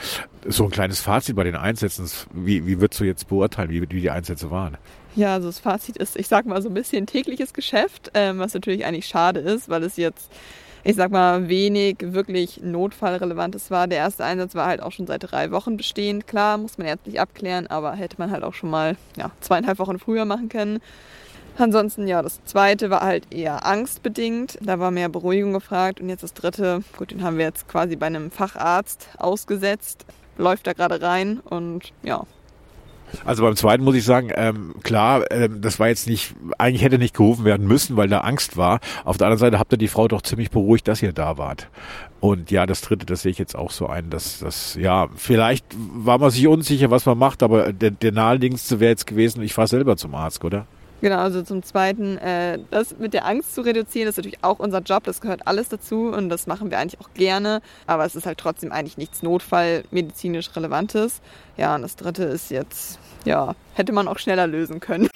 So 0.48 0.64
ein 0.64 0.70
kleines 0.70 1.00
Fazit 1.00 1.36
bei 1.36 1.44
den 1.44 1.56
Einsätzen. 1.56 2.08
Wie, 2.32 2.66
wie 2.66 2.80
würdest 2.80 3.00
du 3.00 3.04
jetzt 3.04 3.28
beurteilen, 3.28 3.70
wie, 3.70 3.82
wie 3.82 4.00
die 4.00 4.10
Einsätze 4.10 4.50
waren? 4.50 4.78
Ja, 5.16 5.34
also 5.34 5.48
das 5.48 5.58
Fazit 5.58 5.96
ist, 5.96 6.16
ich 6.16 6.28
sag 6.28 6.44
mal, 6.44 6.60
so 6.60 6.68
ein 6.68 6.74
bisschen 6.74 7.06
tägliches 7.06 7.54
Geschäft, 7.54 8.10
ähm, 8.14 8.38
was 8.38 8.52
natürlich 8.52 8.84
eigentlich 8.84 9.06
schade 9.06 9.40
ist, 9.40 9.68
weil 9.70 9.82
es 9.82 9.96
jetzt, 9.96 10.30
ich 10.84 10.96
sag 10.96 11.10
mal, 11.10 11.48
wenig 11.48 11.96
wirklich 12.00 12.60
Notfallrelevantes 12.62 13.70
war. 13.70 13.86
Der 13.86 13.98
erste 13.98 14.24
Einsatz 14.24 14.54
war 14.54 14.66
halt 14.66 14.82
auch 14.82 14.92
schon 14.92 15.06
seit 15.06 15.30
drei 15.30 15.50
Wochen 15.50 15.76
bestehend. 15.76 16.26
Klar, 16.26 16.58
muss 16.58 16.78
man 16.78 16.86
ärztlich 16.86 17.20
abklären, 17.20 17.66
aber 17.66 17.92
hätte 17.94 18.16
man 18.18 18.30
halt 18.30 18.44
auch 18.44 18.54
schon 18.54 18.70
mal 18.70 18.96
ja, 19.16 19.30
zweieinhalb 19.40 19.78
Wochen 19.78 19.98
früher 19.98 20.24
machen 20.24 20.48
können. 20.48 20.80
Ansonsten, 21.58 22.06
ja, 22.06 22.20
das 22.20 22.44
zweite 22.44 22.90
war 22.90 23.00
halt 23.00 23.32
eher 23.32 23.64
angstbedingt. 23.64 24.58
Da 24.60 24.78
war 24.78 24.90
mehr 24.90 25.08
Beruhigung 25.08 25.54
gefragt. 25.54 26.00
Und 26.00 26.08
jetzt 26.08 26.22
das 26.22 26.34
dritte, 26.34 26.82
gut, 26.98 27.10
den 27.12 27.22
haben 27.22 27.38
wir 27.38 27.46
jetzt 27.46 27.66
quasi 27.66 27.96
bei 27.96 28.06
einem 28.06 28.30
Facharzt 28.30 29.08
ausgesetzt. 29.18 30.04
Läuft 30.36 30.66
da 30.66 30.74
gerade 30.74 31.00
rein 31.00 31.40
und 31.40 31.92
ja, 32.02 32.24
also 33.24 33.42
beim 33.42 33.56
zweiten 33.56 33.84
muss 33.84 33.94
ich 33.94 34.04
sagen, 34.04 34.30
ähm, 34.34 34.74
klar, 34.82 35.24
ähm, 35.30 35.60
das 35.60 35.78
war 35.78 35.88
jetzt 35.88 36.06
nicht, 36.06 36.34
eigentlich 36.58 36.82
hätte 36.82 36.98
nicht 36.98 37.14
gerufen 37.14 37.44
werden 37.44 37.66
müssen, 37.66 37.96
weil 37.96 38.08
da 38.08 38.20
Angst 38.20 38.56
war. 38.56 38.80
Auf 39.04 39.16
der 39.16 39.26
anderen 39.26 39.40
Seite 39.40 39.58
habt 39.58 39.72
ihr 39.72 39.78
die 39.78 39.88
Frau 39.88 40.08
doch 40.08 40.22
ziemlich 40.22 40.50
beruhigt, 40.50 40.88
dass 40.88 41.02
ihr 41.02 41.12
da 41.12 41.38
wart. 41.38 41.68
Und 42.20 42.50
ja, 42.50 42.66
das 42.66 42.80
dritte, 42.80 43.06
das 43.06 43.22
sehe 43.22 43.30
ich 43.30 43.38
jetzt 43.38 43.56
auch 43.56 43.70
so 43.70 43.86
ein, 43.86 44.10
dass 44.10 44.38
das, 44.40 44.74
ja, 44.80 45.08
vielleicht 45.14 45.66
war 45.76 46.18
man 46.18 46.30
sich 46.30 46.46
unsicher, 46.46 46.90
was 46.90 47.06
man 47.06 47.18
macht, 47.18 47.42
aber 47.42 47.72
der, 47.72 47.90
der 47.90 48.12
naheliegendste 48.12 48.80
wäre 48.80 48.90
jetzt 48.90 49.06
gewesen, 49.06 49.42
ich 49.42 49.54
fahre 49.54 49.68
selber 49.68 49.96
zum 49.96 50.14
Arzt, 50.14 50.44
oder? 50.44 50.66
Genau, 51.02 51.18
also 51.18 51.42
zum 51.42 51.62
Zweiten, 51.62 52.16
äh, 52.18 52.58
das 52.70 52.96
mit 52.98 53.12
der 53.12 53.26
Angst 53.26 53.54
zu 53.54 53.60
reduzieren, 53.60 54.08
ist 54.08 54.16
natürlich 54.16 54.42
auch 54.42 54.58
unser 54.58 54.80
Job, 54.80 55.04
das 55.04 55.20
gehört 55.20 55.46
alles 55.46 55.68
dazu 55.68 56.08
und 56.08 56.30
das 56.30 56.46
machen 56.46 56.70
wir 56.70 56.78
eigentlich 56.78 57.00
auch 57.00 57.12
gerne, 57.12 57.60
aber 57.86 58.06
es 58.06 58.16
ist 58.16 58.24
halt 58.24 58.38
trotzdem 58.38 58.72
eigentlich 58.72 58.96
nichts 58.96 59.22
notfallmedizinisch 59.22 60.56
Relevantes. 60.56 61.20
Ja, 61.58 61.74
und 61.74 61.82
das 61.82 61.96
Dritte 61.96 62.24
ist 62.24 62.50
jetzt, 62.50 62.98
ja, 63.24 63.54
hätte 63.74 63.92
man 63.92 64.08
auch 64.08 64.18
schneller 64.18 64.46
lösen 64.46 64.80
können. 64.80 65.08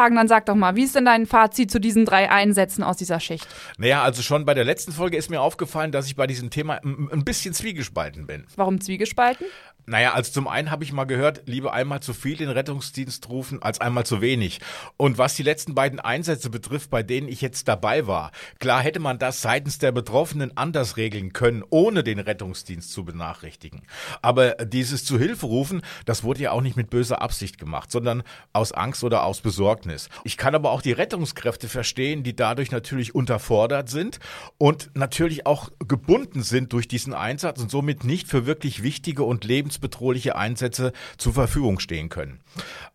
Hagen, 0.00 0.16
dann 0.16 0.28
sag 0.28 0.46
doch 0.46 0.54
mal, 0.54 0.74
wie 0.76 0.84
ist 0.84 0.94
denn 0.94 1.04
dein 1.04 1.26
Fazit 1.26 1.70
zu 1.70 1.78
diesen 1.78 2.04
drei 2.04 2.30
Einsätzen 2.30 2.82
aus 2.82 2.96
dieser 2.96 3.20
Schicht? 3.20 3.46
Naja, 3.78 4.02
also 4.02 4.22
schon 4.22 4.44
bei 4.44 4.54
der 4.54 4.64
letzten 4.64 4.92
Folge 4.92 5.16
ist 5.16 5.30
mir 5.30 5.40
aufgefallen, 5.40 5.92
dass 5.92 6.06
ich 6.06 6.16
bei 6.16 6.26
diesem 6.26 6.50
Thema 6.50 6.80
ein 6.82 7.24
bisschen 7.24 7.54
zwiegespalten 7.54 8.26
bin. 8.26 8.46
Warum 8.56 8.80
zwiegespalten? 8.80 9.46
Naja, 9.90 10.12
also 10.12 10.30
zum 10.30 10.46
einen 10.46 10.70
habe 10.70 10.84
ich 10.84 10.92
mal 10.92 11.04
gehört, 11.04 11.42
lieber 11.46 11.72
einmal 11.72 11.98
zu 11.98 12.14
viel 12.14 12.36
den 12.36 12.48
Rettungsdienst 12.48 13.28
rufen 13.28 13.60
als 13.60 13.80
einmal 13.80 14.06
zu 14.06 14.20
wenig. 14.20 14.60
Und 14.96 15.18
was 15.18 15.34
die 15.34 15.42
letzten 15.42 15.74
beiden 15.74 15.98
Einsätze 15.98 16.48
betrifft, 16.48 16.90
bei 16.90 17.02
denen 17.02 17.26
ich 17.26 17.40
jetzt 17.40 17.66
dabei 17.66 18.06
war, 18.06 18.30
klar 18.60 18.82
hätte 18.82 19.00
man 19.00 19.18
das 19.18 19.42
seitens 19.42 19.78
der 19.78 19.90
Betroffenen 19.90 20.56
anders 20.56 20.96
regeln 20.96 21.32
können, 21.32 21.64
ohne 21.70 22.04
den 22.04 22.20
Rettungsdienst 22.20 22.92
zu 22.92 23.04
benachrichtigen. 23.04 23.82
Aber 24.22 24.52
dieses 24.52 25.04
zu 25.04 25.18
Hilfe 25.18 25.46
rufen, 25.46 25.82
das 26.04 26.22
wurde 26.22 26.42
ja 26.42 26.52
auch 26.52 26.62
nicht 26.62 26.76
mit 26.76 26.88
böser 26.88 27.20
Absicht 27.20 27.58
gemacht, 27.58 27.90
sondern 27.90 28.22
aus 28.52 28.70
Angst 28.70 29.02
oder 29.02 29.24
aus 29.24 29.40
Besorgnis. 29.40 29.89
Ich 30.24 30.36
kann 30.36 30.54
aber 30.54 30.70
auch 30.70 30.82
die 30.82 30.92
Rettungskräfte 30.92 31.68
verstehen, 31.68 32.22
die 32.22 32.36
dadurch 32.36 32.70
natürlich 32.70 33.14
unterfordert 33.14 33.88
sind 33.88 34.18
und 34.58 34.90
natürlich 34.94 35.46
auch 35.46 35.70
gebunden 35.86 36.42
sind 36.42 36.72
durch 36.72 36.88
diesen 36.88 37.14
Einsatz 37.14 37.60
und 37.60 37.70
somit 37.70 38.04
nicht 38.04 38.28
für 38.28 38.46
wirklich 38.46 38.82
wichtige 38.82 39.24
und 39.24 39.44
lebensbedrohliche 39.44 40.36
Einsätze 40.36 40.92
zur 41.18 41.32
Verfügung 41.32 41.80
stehen 41.80 42.08
können. 42.08 42.40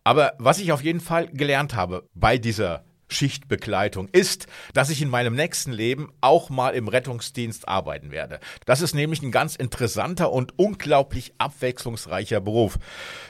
Aber 0.04 0.34
was 0.38 0.58
ich 0.58 0.72
auf 0.72 0.82
jeden 0.82 1.00
Fall 1.00 1.28
gelernt 1.28 1.74
habe 1.74 2.08
bei 2.14 2.38
dieser 2.38 2.84
Schichtbegleitung 3.08 4.08
ist, 4.08 4.46
dass 4.74 4.90
ich 4.90 5.02
in 5.02 5.08
meinem 5.08 5.34
nächsten 5.34 5.72
Leben 5.72 6.12
auch 6.20 6.50
mal 6.50 6.74
im 6.74 6.88
Rettungsdienst 6.88 7.68
arbeiten 7.68 8.10
werde. 8.10 8.40
Das 8.64 8.80
ist 8.80 8.94
nämlich 8.94 9.22
ein 9.22 9.30
ganz 9.30 9.56
interessanter 9.56 10.32
und 10.32 10.58
unglaublich 10.58 11.32
abwechslungsreicher 11.38 12.40
Beruf, 12.40 12.78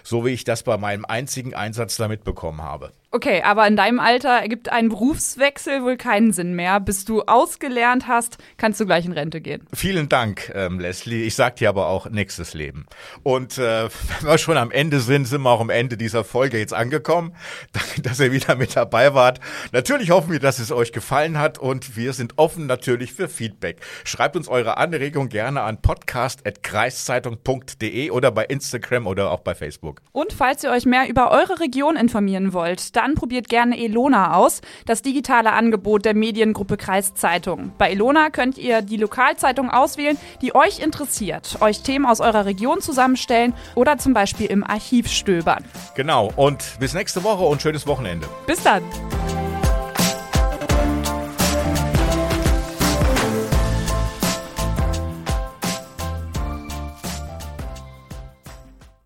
so 0.02 0.24
wie 0.24 0.31
ich 0.31 0.44
das 0.44 0.62
bei 0.62 0.76
meinem 0.76 1.05
einzigen 1.05 1.55
Einsatz 1.55 1.96
damit 1.96 2.24
bekommen 2.24 2.62
habe. 2.62 2.92
Okay, 3.12 3.40
aber 3.42 3.68
in 3.68 3.76
deinem 3.76 4.00
Alter 4.00 4.30
ergibt 4.30 4.70
ein 4.70 4.88
Berufswechsel 4.88 5.84
wohl 5.84 5.96
keinen 5.96 6.32
Sinn 6.32 6.54
mehr. 6.54 6.80
Bis 6.80 7.04
du 7.04 7.22
ausgelernt 7.22 8.08
hast, 8.08 8.38
kannst 8.56 8.80
du 8.80 8.84
gleich 8.84 9.06
in 9.06 9.12
Rente 9.12 9.40
gehen. 9.40 9.64
Vielen 9.72 10.08
Dank, 10.08 10.50
ähm, 10.54 10.80
Leslie. 10.80 11.22
Ich 11.22 11.36
sag 11.36 11.54
dir 11.56 11.68
aber 11.68 11.86
auch 11.86 12.10
nächstes 12.10 12.52
Leben. 12.52 12.86
Und 13.22 13.58
äh, 13.58 13.84
wenn 14.20 14.28
wir 14.28 14.38
schon 14.38 14.56
am 14.56 14.72
Ende 14.72 14.98
sind, 14.98 15.26
sind 15.26 15.42
wir 15.42 15.50
auch 15.50 15.60
am 15.60 15.70
Ende 15.70 15.96
dieser 15.96 16.24
Folge 16.24 16.58
jetzt 16.58 16.74
angekommen. 16.74 17.32
Danke, 17.72 18.02
dass 18.02 18.18
ihr 18.18 18.32
wieder 18.32 18.56
mit 18.56 18.74
dabei 18.74 19.14
wart. 19.14 19.38
Natürlich 19.70 20.10
hoffen 20.10 20.32
wir, 20.32 20.40
dass 20.40 20.58
es 20.58 20.72
euch 20.72 20.90
gefallen 20.90 21.38
hat 21.38 21.58
und 21.58 21.96
wir 21.96 22.12
sind 22.12 22.38
offen 22.38 22.66
natürlich 22.66 23.12
für 23.12 23.28
Feedback. 23.28 23.76
Schreibt 24.04 24.34
uns 24.34 24.48
eure 24.48 24.78
Anregung 24.78 25.28
gerne 25.28 25.60
an 25.62 25.80
podcast.kreiszeitung.de 25.80 28.10
oder 28.10 28.32
bei 28.32 28.46
Instagram 28.46 29.06
oder 29.06 29.30
auch 29.30 29.38
bei 29.40 29.54
Facebook. 29.54 30.02
Und 30.10 30.32
falls 30.32 30.64
ihr 30.64 30.72
euch 30.72 30.86
mehr 30.86 31.08
über 31.08 31.30
eure 31.30 31.60
Region 31.60 31.94
informieren 31.96 32.52
wollt, 32.52 32.95
dann 32.96 33.14
probiert 33.14 33.48
gerne 33.48 33.78
Elona 33.78 34.35
aus, 34.35 34.62
das 34.87 35.02
digitale 35.02 35.52
Angebot 35.52 36.04
der 36.04 36.14
Mediengruppe 36.14 36.76
Kreiszeitung. 36.76 37.72
Bei 37.78 37.90
Elona 37.90 38.30
könnt 38.30 38.59
ihr 38.59 38.82
die 38.82 38.96
Lokalzeitung 38.96 39.70
auswählen, 39.70 40.18
die 40.42 40.54
euch 40.54 40.78
interessiert, 40.78 41.59
euch 41.61 41.82
Themen 41.82 42.06
aus 42.06 42.20
eurer 42.20 42.46
Region 42.46 42.80
zusammenstellen 42.80 43.54
oder 43.74 43.98
zum 43.98 44.14
Beispiel 44.14 44.46
im 44.46 44.64
Archiv 44.64 45.09
stöbern. 45.09 45.64
Genau, 45.94 46.32
und 46.37 46.76
bis 46.80 46.94
nächste 46.94 47.22
Woche 47.22 47.44
und 47.44 47.62
schönes 47.62 47.87
Wochenende. 47.87 48.26
Bis 48.46 48.62
dann. 48.62 48.82